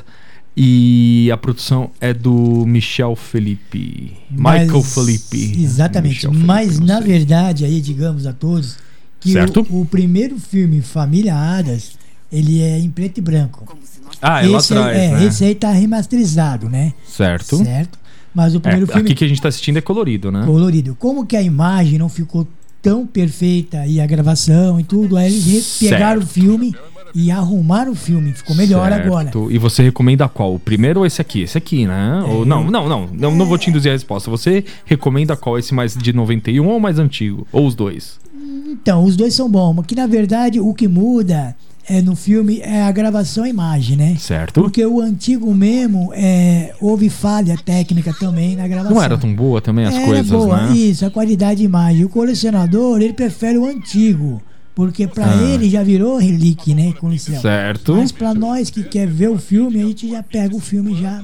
e 0.57 1.31
a 1.33 1.37
produção 1.37 1.91
é 2.01 2.13
do 2.13 2.65
Michel 2.67 3.15
Felipe. 3.17 4.17
Michael 4.31 4.69
Mas- 4.73 4.95
Felipe. 4.95 5.63
Exatamente. 5.63 6.21
Felipe, 6.21 6.45
Mas 6.45 6.79
na 6.79 6.99
sei. 6.99 7.07
verdade, 7.13 7.65
aí, 7.65 7.81
digamos 7.81 8.27
a 8.27 8.33
todos, 8.33 8.77
que 9.21 9.33
Certo. 9.33 9.67
o, 9.71 9.83
o 9.83 9.87
primeiro 9.87 10.39
filme, 10.39 10.81
Família 10.81 11.35
Adas, 11.35 11.93
ele 12.31 12.61
é 12.63 12.79
em 12.79 12.91
preto 12.91 13.19
e 13.19 13.21
branco. 13.21 13.77
Ah, 14.21 14.45
é 14.45 14.49
lá 14.49 14.59
atrás, 14.59 14.97
é, 14.97 15.11
né? 15.13 15.25
esse 15.25 15.45
aí 15.45 15.55
tá 15.55 15.71
remasterizado, 15.71 16.69
né? 16.69 16.93
Certo. 17.07 17.57
Certo? 17.59 17.99
Mas 18.35 18.55
o 18.55 18.59
É, 18.59 18.61
primeiro 18.61 18.87
filme 18.87 19.03
aqui 19.03 19.15
que 19.15 19.25
a 19.25 19.29
gente 19.29 19.41
tá 19.41 19.49
assistindo 19.49 19.77
é 19.79 19.81
colorido, 19.81 20.31
né? 20.31 20.45
colorido. 20.45 20.95
Como 20.99 21.25
que 21.27 21.37
a 21.37 21.43
imagem 21.43 21.99
não 21.99 22.09
ficou 22.09 22.47
tão 22.81 23.07
perfeita 23.07 23.87
e 23.87 24.01
a 24.01 24.07
gravação 24.07 24.79
e 24.79 24.85
tudo, 24.85 25.17
aí 25.17 25.27
eles 25.27 25.79
pegaram 25.81 26.21
o 26.23 26.27
filme 26.27 26.75
e 27.15 27.31
arrumaram 27.31 27.93
o 27.93 27.95
filme. 27.95 28.33
Ficou 28.33 28.55
melhor 28.55 28.91
Certo. 28.91 29.07
agora. 29.07 29.31
E 29.51 29.59
você 29.59 29.83
recomenda 29.83 30.29
qual? 30.29 30.55
O 30.55 30.59
primeiro 30.59 31.01
ou 31.01 31.07
esse 31.07 31.21
aqui? 31.21 31.43
Esse 31.43 31.59
aqui, 31.59 31.87
né? 31.87 32.23
Ou, 32.29 32.45
não, 32.45 32.71
não, 32.71 32.89
não, 32.89 33.09
não. 33.13 33.35
Não 33.35 33.47
vou 33.47 33.59
te 33.59 33.71
induzir 33.71 33.91
a 33.91 33.95
resposta. 33.95 34.31
Você 34.31 34.65
recomenda 34.85 35.37
qual? 35.37 35.59
Esse 35.59 35.75
mais 35.75 35.97
de 35.97 36.13
91 36.13 36.67
ou 36.67 36.79
mais 36.79 36.99
antigo? 36.99 37.47
Ou 37.51 37.67
os 37.67 37.75
dois? 37.75 38.21
Então, 38.69 39.05
os 39.05 39.17
dois 39.17 39.35
são 39.35 39.49
bons, 39.49 39.75
mas 39.75 39.87
que 39.87 39.95
na 39.95 40.07
verdade 40.07 40.61
o 40.61 40.75
que 40.75 40.87
muda 40.87 41.57
é 41.89 42.03
no 42.03 42.15
filme 42.15 42.61
é 42.61 42.83
a 42.83 42.93
gravação 42.93 43.45
e 43.45 43.47
a 43.47 43.51
imagem, 43.51 43.97
né? 43.97 44.17
Certo. 44.19 44.61
Porque 44.61 44.85
o 44.85 45.01
antigo 45.01 45.55
mesmo 45.55 46.11
é, 46.13 46.75
houve 46.81 47.09
falha 47.09 47.57
técnica 47.57 48.13
também 48.21 48.55
na 48.57 48.69
gravação. 48.69 48.95
Não 48.95 49.03
era 49.03 49.17
tão 49.17 49.35
boa 49.35 49.61
também 49.63 49.87
as 49.87 49.95
Era 49.95 50.05
coisas, 50.05 50.27
boa, 50.31 50.67
né? 50.69 50.77
Isso, 50.77 51.07
a 51.07 51.11
qualidade 51.11 51.61
de 51.61 51.65
imagem. 51.65 52.05
O 52.05 52.09
colecionador, 52.11 53.01
ele 53.01 53.15
prefere 53.15 53.57
o 53.57 53.65
antigo. 53.65 54.43
Porque 54.75 55.09
pra 55.09 55.25
Ah. 55.33 55.43
ele 55.43 55.69
já 55.69 55.83
virou 55.83 56.19
relíquia, 56.19 56.75
né? 56.75 56.93
Com 57.01 57.11
licença. 57.11 57.41
Certo. 57.41 57.97
Mas 57.97 58.13
pra 58.13 58.33
nós 58.35 58.71
que 58.71 58.85
quer 58.85 59.09
ver 59.09 59.29
o 59.29 59.39
filme, 59.39 59.81
a 59.81 59.87
gente 59.87 60.11
já 60.11 60.23
pega 60.23 60.55
o 60.55 60.61
filme 60.61 60.95
já, 60.95 61.23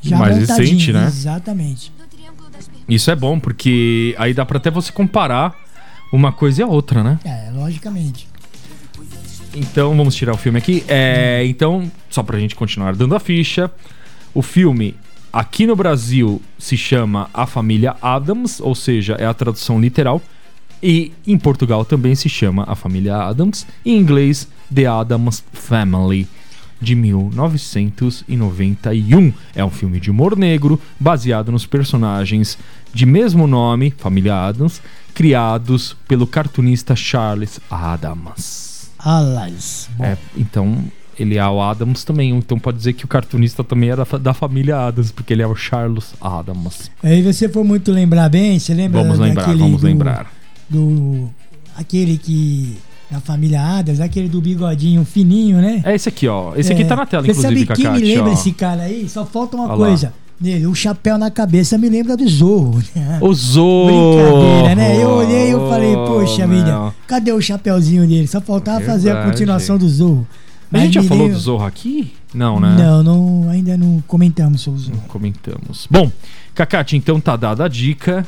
já 0.00 0.16
Mais 0.18 0.36
recente, 0.38 0.90
né? 0.92 1.06
Exatamente. 1.06 1.92
Isso 2.88 3.10
é 3.10 3.14
bom, 3.14 3.38
porque 3.38 4.16
aí 4.18 4.32
dá 4.32 4.44
pra 4.46 4.56
até 4.56 4.70
você 4.70 4.90
comparar 4.90 5.54
uma 6.12 6.32
coisa 6.32 6.62
e 6.62 6.64
a 6.64 6.66
outra, 6.66 7.02
né? 7.02 7.18
É, 7.24 7.50
logicamente. 7.52 8.28
Então, 9.54 9.96
vamos 9.96 10.14
tirar 10.14 10.34
o 10.34 10.36
filme 10.36 10.58
aqui. 10.58 10.84
É, 10.86 11.44
então, 11.46 11.90
só 12.10 12.22
pra 12.22 12.38
gente 12.38 12.54
continuar 12.54 12.94
dando 12.94 13.14
a 13.14 13.20
ficha, 13.20 13.70
o 14.34 14.42
filme 14.42 14.94
aqui 15.32 15.66
no 15.66 15.74
Brasil 15.74 16.40
se 16.58 16.76
chama 16.76 17.28
A 17.32 17.46
Família 17.46 17.96
Adams, 18.00 18.60
ou 18.60 18.74
seja, 18.74 19.14
é 19.14 19.26
a 19.26 19.34
tradução 19.34 19.80
literal. 19.80 20.20
E 20.82 21.12
em 21.26 21.36
Portugal 21.36 21.84
também 21.84 22.14
se 22.14 22.28
chama 22.28 22.64
A 22.68 22.74
Família 22.74 23.16
Adams. 23.16 23.66
Em 23.84 23.96
inglês, 23.96 24.48
The 24.72 24.86
Adams 24.86 25.42
Family, 25.52 26.28
de 26.80 26.94
1991. 26.94 29.32
É 29.54 29.64
um 29.64 29.70
filme 29.70 30.00
de 30.00 30.10
humor 30.10 30.36
negro, 30.36 30.80
baseado 30.98 31.52
nos 31.52 31.66
personagens 31.66 32.58
de 32.92 33.04
mesmo 33.06 33.46
nome, 33.46 33.92
Família 33.98 34.34
Adams, 34.46 34.80
criados 35.14 35.96
pelo 36.06 36.26
cartunista 36.26 36.94
Charles 36.96 37.60
Adams. 37.70 38.90
Alas. 38.98 39.88
É, 40.00 40.16
então 40.36 40.84
ele 41.18 41.36
é 41.36 41.46
o 41.46 41.60
Adams 41.60 42.04
também, 42.04 42.30
então 42.30 42.58
pode 42.58 42.78
dizer 42.78 42.92
que 42.92 43.04
o 43.04 43.08
cartunista 43.08 43.64
também 43.64 43.90
era 43.90 44.04
da 44.20 44.32
família 44.32 44.86
Adams, 44.86 45.10
porque 45.10 45.32
ele 45.32 45.42
é 45.42 45.46
o 45.46 45.54
Charles 45.56 46.14
Adams. 46.20 46.90
Aí 47.02 47.22
você 47.22 47.48
for 47.48 47.64
muito 47.64 47.90
lembrar 47.92 48.28
bem, 48.28 48.58
você 48.58 48.72
lembra 48.74 49.02
Vamos 49.02 49.18
lembrar, 49.18 49.42
daquele 49.42 49.58
vamos 49.62 49.80
do- 49.80 49.86
lembrar. 49.86 50.32
Do. 50.70 51.28
Aquele 51.76 52.18
que. 52.18 52.76
Da 53.10 53.20
família 53.20 53.60
Adams, 53.62 54.00
aquele 54.00 54.28
do 54.28 54.40
bigodinho 54.40 55.02
fininho, 55.04 55.58
né? 55.58 55.80
É 55.84 55.94
esse 55.94 56.08
aqui, 56.10 56.28
ó. 56.28 56.54
Esse 56.54 56.72
aqui 56.72 56.82
É, 56.82 56.84
tá 56.86 56.94
na 56.94 57.06
tela, 57.06 57.22
Você 57.24 57.30
inclusive, 57.30 57.66
sabe 57.66 57.80
quem 57.82 57.90
me 57.92 58.00
lembra 58.00 58.30
ó. 58.30 58.32
esse 58.34 58.52
cara 58.52 58.82
aí? 58.82 59.08
Só 59.08 59.24
falta 59.24 59.56
uma 59.56 59.64
Olha 59.64 59.72
lá. 59.76 59.86
coisa. 59.86 60.12
Nele, 60.40 60.66
o 60.66 60.74
chapéu 60.74 61.18
na 61.18 61.30
cabeça 61.32 61.76
me 61.78 61.88
lembra 61.88 62.16
do 62.16 62.28
Zorro. 62.28 62.80
O 63.20 63.34
Zorro! 63.34 63.86
Brincadeira, 63.86 64.74
né? 64.76 65.02
Eu 65.02 65.08
olhei 65.10 65.50
e 65.50 65.68
falei, 65.68 65.94
poxa 65.96 66.46
meu. 66.46 66.58
vida, 66.58 66.94
cadê 67.06 67.32
o 67.32 67.40
chapéuzinho 67.40 68.06
dele? 68.06 68.26
Só 68.28 68.40
faltava 68.40 68.80
fazer 68.84 69.10
a 69.10 69.14
Verdade. 69.14 69.32
continuação 69.32 69.78
do 69.78 69.88
Zorro. 69.88 70.26
A 70.70 70.78
gente 70.80 70.96
Mas 70.98 71.04
já 71.06 71.08
falou 71.08 71.28
do 71.30 71.38
Zorro 71.38 71.64
aqui? 71.64 72.12
Não, 72.34 72.60
né? 72.60 72.76
Não, 72.78 73.02
não, 73.02 73.48
ainda 73.50 73.76
não 73.78 74.04
comentamos 74.06 74.60
sobre 74.60 74.78
o 74.80 74.82
Zorro. 74.84 75.02
Comentamos. 75.08 75.88
Bom, 75.90 76.12
Cacate, 76.54 76.94
então 76.96 77.18
tá 77.18 77.34
dada 77.36 77.64
a 77.64 77.68
dica. 77.68 78.24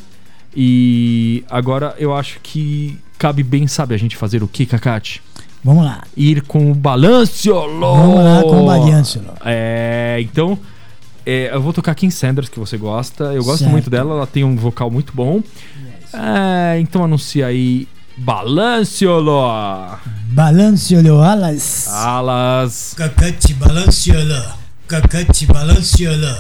E 0.55 1.45
agora 1.49 1.95
eu 1.99 2.15
acho 2.15 2.41
que 2.43 2.99
cabe 3.19 3.43
bem, 3.43 3.67
sabe, 3.67 3.95
a 3.95 3.99
gente 3.99 4.17
fazer 4.17 4.43
o 4.43 4.49
que, 4.49 4.67
Cacate? 4.67 5.23
Vamos 5.63 5.85
lá. 5.85 6.03
Ir 6.17 6.43
com 6.43 6.71
o 6.71 6.75
Balanciolo! 6.75 7.95
Vamos 7.95 8.25
lá 8.25 8.43
com 8.43 8.63
o 8.63 8.67
Balanciolo. 8.67 9.35
É, 9.45 10.19
então, 10.21 10.59
é, 11.25 11.51
eu 11.53 11.61
vou 11.61 11.73
tocar 11.73 11.95
Kim 11.95 12.11
Sanders, 12.11 12.49
que 12.49 12.59
você 12.59 12.77
gosta. 12.77 13.25
Eu 13.25 13.45
gosto 13.45 13.61
Certo. 13.61 13.71
muito 13.71 13.91
dela, 13.91 14.15
ela 14.15 14.27
tem 14.27 14.43
um 14.43 14.57
vocal 14.57 14.91
muito 14.91 15.13
bom. 15.15 15.43
É, 16.13 16.81
então 16.81 17.05
anuncia 17.05 17.47
aí 17.47 17.87
Balanciolo! 18.17 19.99
Balanceolho 20.33 21.21
alas. 21.21 21.89
Alas! 21.89 22.95
Cacate 22.97 23.55
balanciola. 23.55 24.59
Cacate 24.87 25.47
balanciola. 25.47 26.39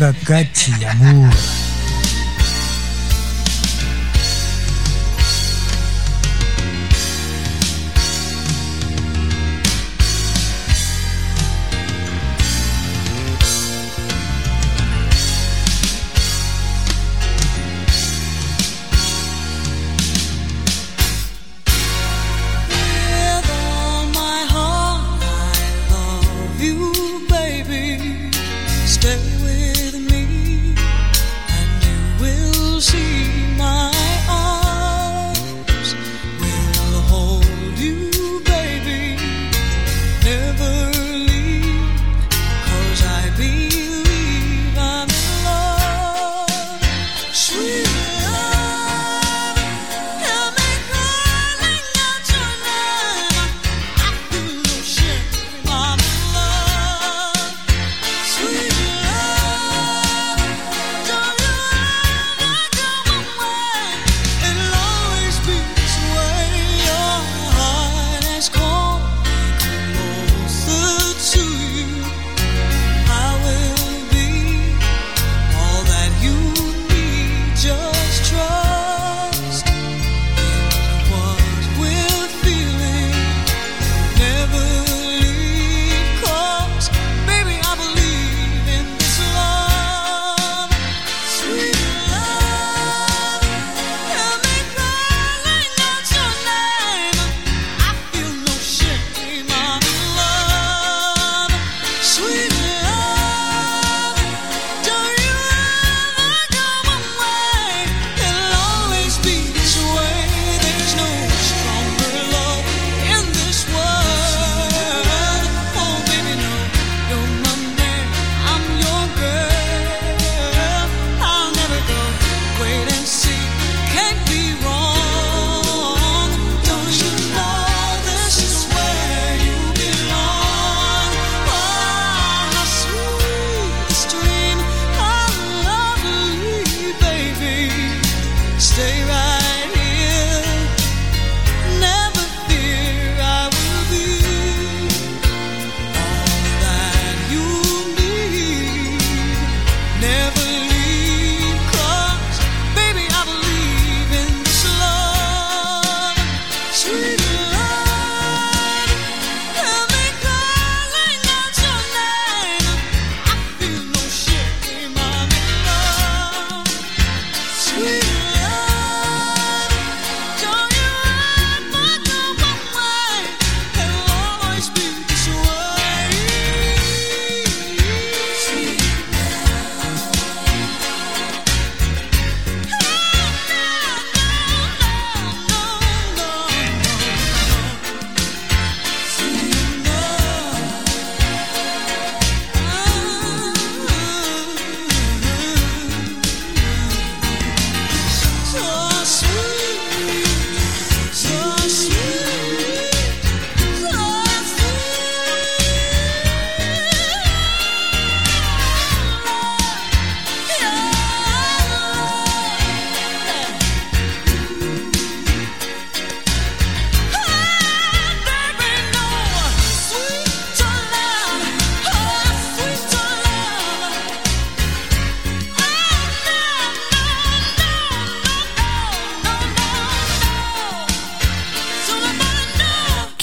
Cacate, 0.00 1.59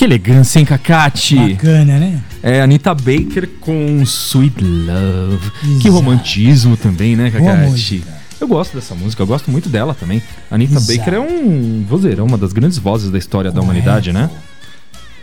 elegância, 0.08 0.60
hein, 0.60 0.66
Cacate? 0.66 1.36
Bacana, 1.36 2.00
né? 2.00 2.22
É, 2.42 2.62
Anitta 2.62 2.94
Baker 2.94 3.48
com 3.60 4.02
Sweet 4.04 4.64
Love. 4.64 5.52
Que 5.62 5.88
Exato. 5.88 5.92
romantismo 5.92 6.78
também, 6.78 7.16
né, 7.16 7.30
Cacate? 7.30 8.04
Eu 8.40 8.48
gosto 8.48 8.76
dessa 8.76 8.96
música, 8.96 9.22
eu 9.22 9.28
gosto 9.28 9.52
muito 9.52 9.68
dela 9.68 9.94
também. 9.94 10.22
Anitta 10.50 10.76
Exato. 10.76 10.98
Baker 10.98 11.14
é 11.16 11.20
um 11.20 11.84
vozeirão, 11.88 12.26
uma 12.26 12.38
das 12.38 12.54
grandes 12.54 12.78
vozes 12.78 13.10
da 13.12 13.18
história 13.18 13.52
da 13.52 13.62
humanidade, 13.62 14.14
né? 14.14 14.30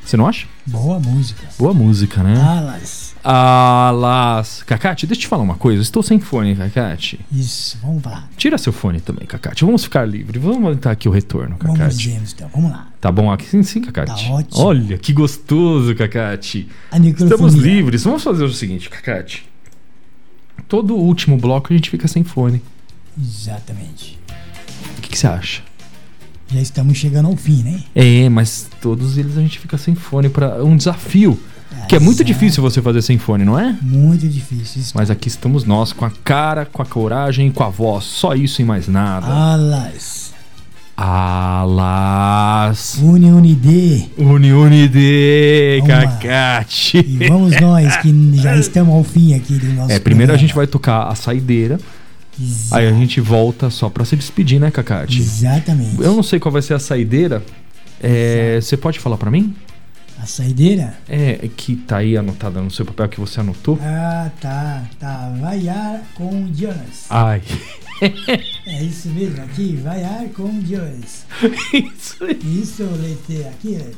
Você 0.04 0.16
não 0.16 0.26
acha? 0.26 0.46
Boa 0.66 0.98
música. 1.00 1.48
Boa 1.58 1.72
música, 1.72 2.22
né? 2.22 2.38
Alas. 2.40 3.14
Alas. 3.24 4.62
Cacate, 4.64 5.06
deixa 5.06 5.20
eu 5.20 5.22
te 5.22 5.28
falar 5.28 5.42
uma 5.42 5.54
coisa. 5.54 5.80
Estou 5.80 6.02
sem 6.02 6.20
fone, 6.20 6.54
Cacate. 6.54 7.18
Isso, 7.32 7.78
vamos 7.82 8.02
lá. 8.04 8.28
Tira 8.36 8.58
seu 8.58 8.72
fone 8.72 9.00
também, 9.00 9.26
Cacate. 9.26 9.64
Vamos 9.64 9.84
ficar 9.84 10.04
livre. 10.04 10.38
Vamos 10.38 10.62
aumentar 10.62 10.90
aqui 10.90 11.08
o 11.08 11.12
retorno, 11.12 11.56
Vamos 11.60 11.78
Cacate. 11.78 12.10
ver, 12.10 12.22
então. 12.22 12.50
Vamos 12.54 12.70
lá. 12.70 12.88
Tá 13.00 13.10
bom 13.10 13.32
aqui? 13.32 13.46
Sim, 13.46 13.62
sim, 13.62 13.80
Cacate. 13.80 14.26
Tá 14.26 14.32
ótimo. 14.34 14.62
Olha, 14.62 14.98
que 14.98 15.12
gostoso, 15.12 15.94
Cacate. 15.94 16.68
Estamos 17.18 17.54
livres. 17.54 18.04
Vamos 18.04 18.22
fazer 18.22 18.44
o 18.44 18.52
seguinte, 18.52 18.90
Cacate. 18.90 19.48
Todo 20.68 20.94
último 20.94 21.38
bloco 21.38 21.72
a 21.72 21.76
gente 21.76 21.88
fica 21.88 22.06
sem 22.06 22.24
fone. 22.24 22.62
Exatamente. 23.20 24.18
O 24.98 25.00
que, 25.00 25.08
que 25.10 25.18
você 25.18 25.26
acha? 25.26 25.62
Já 26.52 26.60
estamos 26.60 26.96
chegando 26.98 27.26
ao 27.26 27.36
fim, 27.36 27.62
né? 27.62 27.80
É, 27.94 28.28
mas 28.28 28.68
todos 28.80 29.16
eles 29.18 29.36
a 29.36 29.40
gente 29.40 29.58
fica 29.58 29.76
sem 29.78 29.94
fone 29.94 30.28
para 30.28 30.62
um 30.64 30.76
desafio. 30.76 31.38
Que 31.88 31.96
é 31.96 31.98
muito 31.98 32.18
Exato. 32.22 32.32
difícil 32.32 32.62
você 32.62 32.80
fazer 32.80 33.02
sem 33.02 33.18
fone, 33.18 33.44
não 33.44 33.58
é? 33.58 33.76
Muito 33.82 34.26
difícil. 34.28 34.80
Isso. 34.80 34.92
Mas 34.94 35.10
aqui 35.10 35.28
estamos 35.28 35.64
nós, 35.64 35.92
com 35.92 36.04
a 36.04 36.10
cara, 36.22 36.64
com 36.64 36.80
a 36.80 36.86
coragem 36.86 37.48
e 37.48 37.50
com 37.50 37.64
a 37.64 37.68
voz. 37.68 38.04
Só 38.04 38.34
isso 38.34 38.62
e 38.62 38.64
mais 38.64 38.86
nada. 38.88 39.26
Alas. 39.26 40.32
Alas. 40.96 42.98
Uni 43.02 43.30
Unide. 43.32 44.08
Uni 44.16 44.52
Unide, 44.52 45.82
lá. 45.82 46.06
Cacate. 46.18 46.98
E 46.98 47.28
vamos 47.28 47.60
nós 47.60 47.96
que 47.98 48.30
já 48.36 48.56
estamos 48.56 48.94
ao 48.94 49.04
fim 49.04 49.34
aqui 49.34 49.54
do 49.58 49.66
nosso 49.74 49.92
É, 49.92 49.98
primeiro 49.98 50.32
a 50.32 50.34
programa. 50.34 50.38
gente 50.38 50.54
vai 50.54 50.66
tocar 50.66 51.08
a 51.08 51.14
saideira. 51.14 51.78
Exa- 52.40 52.76
Aí 52.76 52.86
a 52.88 52.92
gente 52.92 53.20
volta 53.20 53.70
só 53.70 53.88
pra 53.88 54.04
se 54.04 54.16
despedir, 54.16 54.58
né, 54.60 54.70
Cacate? 54.70 55.18
Exatamente. 55.20 56.00
Eu 56.00 56.14
não 56.14 56.22
sei 56.22 56.38
qual 56.38 56.52
vai 56.52 56.62
ser 56.62 56.74
a 56.74 56.78
saideira. 56.78 57.42
É, 58.02 58.58
você 58.60 58.76
pode 58.76 58.98
falar 58.98 59.16
pra 59.16 59.30
mim? 59.30 59.54
A 60.20 60.26
saideira? 60.26 60.94
É, 61.08 61.48
que 61.56 61.74
tá 61.76 61.98
aí 61.98 62.16
anotada 62.16 62.60
no 62.60 62.70
seu 62.70 62.84
papel 62.84 63.08
que 63.08 63.20
você 63.20 63.40
anotou. 63.40 63.78
Ah, 63.82 64.30
tá. 64.40 64.84
Tá. 64.98 65.32
Vaiar 65.40 66.02
com 66.14 66.48
Jonas. 66.54 67.06
Ai. 67.10 67.42
É 68.66 68.82
isso 68.82 69.08
mesmo 69.08 69.40
aqui. 69.42 69.76
Vaiar 69.82 70.24
com 70.34 70.48
Jonas. 70.62 71.24
Isso 71.72 72.24
aí. 72.24 72.38
Isso, 72.60 72.82
Leite. 72.82 73.46
Aqui, 73.46 73.76
é. 73.76 73.90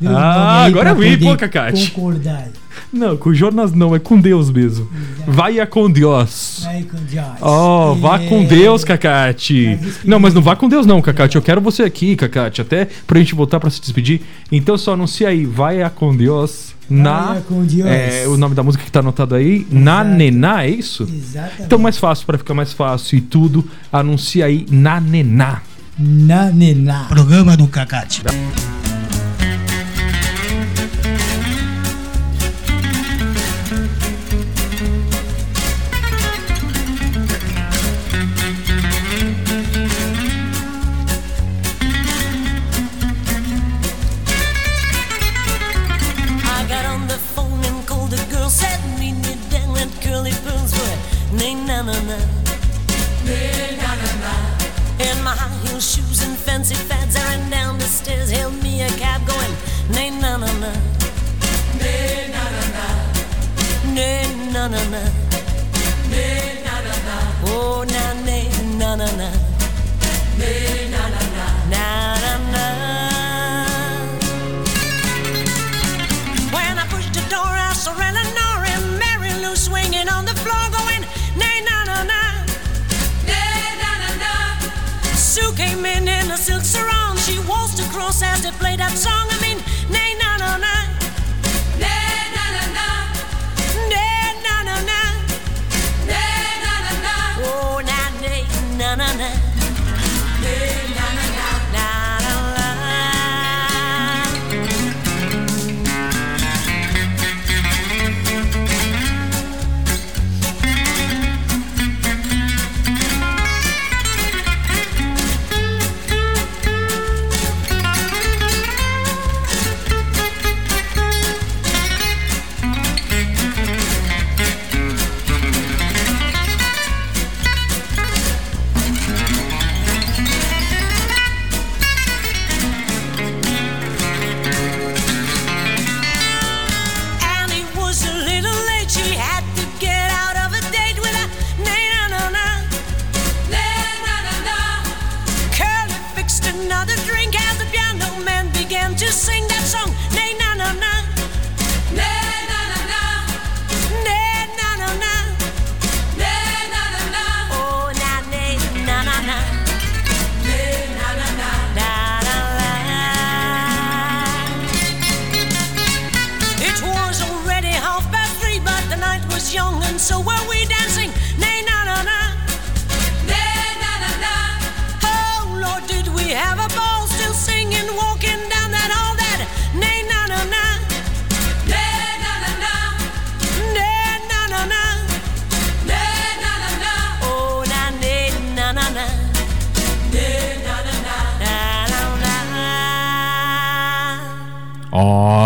Dê 0.00 0.08
um 0.08 0.16
Ah, 0.16 0.64
agora 0.64 0.90
eu 0.90 0.96
vi, 0.96 1.16
pô, 1.16 1.36
Cacate. 1.36 1.90
Concordar. 1.90 2.48
Não, 2.92 3.16
com 3.16 3.32
Jonas 3.32 3.72
não, 3.72 3.94
é 3.94 3.98
com 3.98 4.20
Deus 4.20 4.50
mesmo. 4.50 4.88
Vai 5.26 5.64
com 5.66 5.88
Deus. 5.90 6.60
Vai 6.64 6.82
com 6.82 6.96
Jonas. 7.08 7.38
Oh, 7.40 7.94
vá 7.94 8.18
com 8.18 8.40
É. 8.40 8.46
Deus, 8.46 8.82
Cacate. 8.84 9.78
Mas 9.80 10.04
Não, 10.04 10.18
mas 10.18 10.34
não 10.34 10.42
vá 10.42 10.56
com 10.56 10.68
Deus 10.68 10.86
não, 10.86 11.00
Cacate. 11.00 11.36
Eu 11.36 11.42
quero 11.42 11.60
você 11.60 11.82
aqui, 11.84 12.16
Cacate, 12.16 12.60
até 12.60 12.88
pra 13.06 13.18
gente 13.20 13.34
voltar 13.34 13.60
pra 13.60 13.70
se 13.70 13.80
despedir. 13.80 14.22
Então 14.50 14.76
só 14.76 14.94
anuncia 14.94 15.28
aí, 15.28 15.44
vai 15.46 15.82
a 15.82 15.90
com 15.90 16.16
Deus 16.16 16.74
na 16.88 17.34
Vai 17.34 17.42
com 17.42 17.64
Deus. 17.64 17.86
é, 17.88 18.24
o 18.26 18.36
nome 18.36 18.54
da 18.56 18.62
música 18.64 18.82
que 18.84 18.90
tá 18.90 18.98
anotado 18.98 19.36
aí, 19.36 19.64
na 19.70 20.00
Exato. 20.00 20.16
Nená, 20.16 20.64
é 20.64 20.70
isso? 20.70 21.04
Exatamente. 21.04 21.62
Então 21.62 21.78
mais 21.78 21.96
fácil 21.98 22.26
pra 22.26 22.38
ficar 22.38 22.54
mais 22.54 22.72
fácil 22.72 23.18
e 23.18 23.20
tudo, 23.20 23.64
anuncia 23.92 24.46
aí 24.46 24.66
na 24.68 25.00
Nená. 25.00 25.62
Na 25.96 26.46
Nená. 26.50 27.04
Programa 27.08 27.56
do 27.56 27.68
Cacate. 27.68 28.22
I 28.26 28.79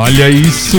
Olha 0.05 0.28
isso. 0.28 0.76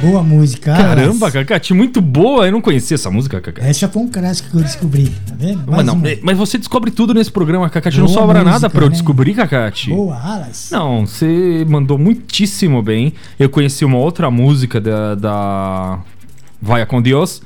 Boa 0.00 0.22
música. 0.22 0.72
Caramba. 0.72 1.32
Cacate, 1.32 1.74
muito 1.74 2.00
boa. 2.00 2.46
Eu 2.46 2.52
não 2.52 2.60
conhecia 2.60 2.94
essa 2.94 3.10
música, 3.10 3.40
Cacate. 3.40 3.66
Essa 3.66 3.88
foi 3.88 4.00
um 4.00 4.08
clássico 4.08 4.50
que 4.50 4.56
eu 4.56 4.60
descobri, 4.60 5.12
tá 5.26 5.34
vendo? 5.36 5.64
Mas, 5.66 5.84
não, 5.84 5.94
uma. 5.94 6.08
mas 6.22 6.38
você 6.38 6.56
descobre 6.56 6.92
tudo 6.92 7.12
nesse 7.12 7.32
programa, 7.32 7.68
Cacate. 7.68 7.98
Não 7.98 8.06
sobra 8.06 8.44
nada 8.44 8.50
música, 8.50 8.70
pra 8.70 8.82
eu 8.82 8.88
né? 8.88 8.92
descobrir, 8.92 9.34
Cacate. 9.34 9.90
Boa, 9.90 10.16
Alas. 10.16 10.68
Não, 10.70 11.04
você 11.04 11.66
mandou 11.68 11.98
muitíssimo 11.98 12.80
bem. 12.82 13.14
Eu 13.36 13.50
conheci 13.50 13.84
uma 13.84 13.98
outra 13.98 14.30
música 14.30 14.80
da, 14.80 15.16
da 15.16 15.98
Vai 16.62 16.86
com 16.86 17.02
Deus, 17.02 17.42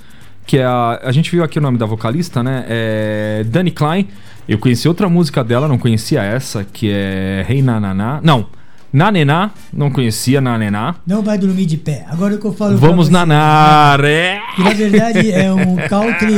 que 0.47 0.59
é 0.59 0.65
a. 0.65 1.01
A 1.03 1.13
gente 1.13 1.31
viu 1.31 1.43
aqui 1.43 1.59
o 1.59 1.63
nome 1.63 1.79
da 1.79 1.87
vocalista, 1.87 2.43
né? 2.43 2.67
É 2.69 3.45
Dani 3.49 3.71
Klein. 3.71 4.07
Eu 4.47 4.59
conheci 4.59 4.87
outra 4.87 5.09
música 5.09 5.43
dela, 5.43 5.67
não 5.67 5.79
conhecia 5.79 6.23
essa, 6.23 6.63
que 6.63 6.91
é 6.91 7.43
Rei 7.49 7.57
hey 7.57 7.63
Nananá. 7.63 8.21
Não, 8.23 8.49
Nanená, 8.93 9.51
não 9.73 9.91
conhecia 9.91 10.41
Nanená. 10.41 10.97
Não 11.07 11.23
vai 11.23 11.39
dormir 11.39 11.65
de 11.67 11.77
pé. 11.77 12.05
Agora 12.09 12.35
o 12.35 12.39
que 12.39 12.45
eu 12.45 12.53
falo 12.53 12.77
pra 12.79 12.89
Vamos 12.89 13.07
você, 13.07 13.13
nanar, 13.13 14.03
é. 14.05 14.41
Que 14.57 14.63
na 14.65 14.71
verdade 14.73 15.31
é 15.31 15.53
um 15.53 15.77
country 15.89 16.35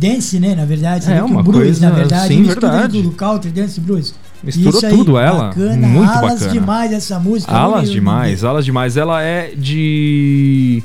dance, 0.00 0.38
né? 0.38 0.54
Na 0.54 0.64
verdade, 0.64 1.10
É, 1.10 1.22
uma 1.22 1.42
blues, 1.42 1.56
coisa- 1.58 1.88
na 1.88 1.94
verdade, 1.94 2.28
sim, 2.28 2.40
mistura 2.42 2.70
verdade. 2.70 3.02
tudo, 3.02 3.10
country, 3.12 3.50
dance, 3.50 3.80
blues. 3.80 4.14
Misturou 4.44 4.80
aí, 4.84 4.90
tudo 4.90 5.18
ela, 5.18 5.48
Bacana, 5.48 5.86
muito 5.88 6.10
alas 6.12 6.32
bacana. 6.34 6.52
demais 6.52 6.92
essa 6.92 7.18
música. 7.18 7.52
Alas 7.52 7.90
demais, 7.90 8.44
alas 8.44 8.64
demais. 8.64 8.96
Ela 8.96 9.22
é 9.22 9.52
de 9.56 10.82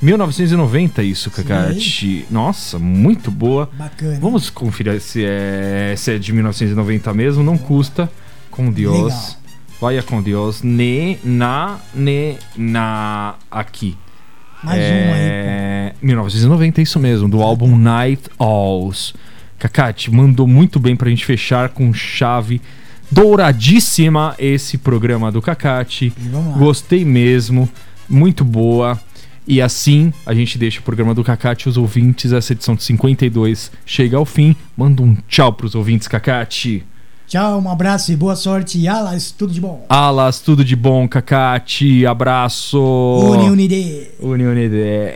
1990 0.00 1.02
isso, 1.02 1.30
Cacate. 1.30 2.24
Nossa, 2.30 2.78
muito 2.78 3.30
boa. 3.30 3.68
Bacana. 3.76 4.18
Vamos 4.20 4.48
conferir 4.50 5.00
se 5.00 5.24
é, 5.24 5.94
se 5.96 6.12
é 6.12 6.18
de 6.18 6.32
1990 6.32 7.12
mesmo. 7.12 7.42
Não 7.42 7.58
custa. 7.58 8.08
Com 8.50 8.70
Deus. 8.70 8.94
Legal. 9.04 9.36
Vai 9.80 10.00
com 10.02 10.22
Deus. 10.22 10.62
Ne, 10.62 11.18
na, 11.22 11.78
ne, 11.94 12.36
na. 12.56 13.34
Aqui. 13.50 13.96
Mais 14.62 14.78
uma 14.78 15.14
aí, 15.14 15.20
é, 15.20 15.94
1990, 16.00 16.80
isso 16.80 16.98
mesmo. 16.98 17.28
Do 17.28 17.42
álbum 17.42 17.76
Night 17.76 18.22
Owls. 18.38 19.14
Cacate, 19.58 20.10
mandou 20.10 20.46
muito 20.46 20.78
bem 20.78 20.96
pra 20.96 21.08
gente 21.08 21.24
fechar 21.24 21.70
com 21.70 21.92
chave 21.92 22.60
douradíssima 23.10 24.34
esse 24.38 24.78
programa 24.78 25.30
do 25.30 25.40
Cacate. 25.40 26.12
Gostei 26.56 27.04
mesmo, 27.04 27.68
muito 28.08 28.44
boa. 28.44 29.00
E 29.46 29.62
assim 29.62 30.12
a 30.24 30.34
gente 30.34 30.58
deixa 30.58 30.80
o 30.80 30.82
programa 30.82 31.14
do 31.14 31.22
Cacate, 31.22 31.68
os 31.68 31.76
ouvintes, 31.76 32.32
essa 32.32 32.52
edição 32.52 32.74
de 32.74 32.82
52 32.82 33.70
chega 33.84 34.16
ao 34.16 34.24
fim. 34.24 34.56
Manda 34.76 35.02
um 35.02 35.16
tchau 35.28 35.52
pros 35.52 35.74
ouvintes, 35.74 36.08
Cacate. 36.08 36.84
Tchau, 37.26 37.58
um 37.58 37.68
abraço 37.68 38.12
e 38.12 38.16
boa 38.16 38.36
sorte. 38.36 38.86
Alas, 38.86 39.32
tudo 39.32 39.52
de 39.52 39.60
bom. 39.60 39.84
Alas, 39.88 40.38
tudo 40.38 40.64
de 40.64 40.76
bom, 40.76 41.08
Cacate. 41.08 42.06
Abraço. 42.06 42.78
Uni, 42.78 43.50
unide. 43.50 44.10
Uni, 44.20 44.44
unide. 44.44 45.14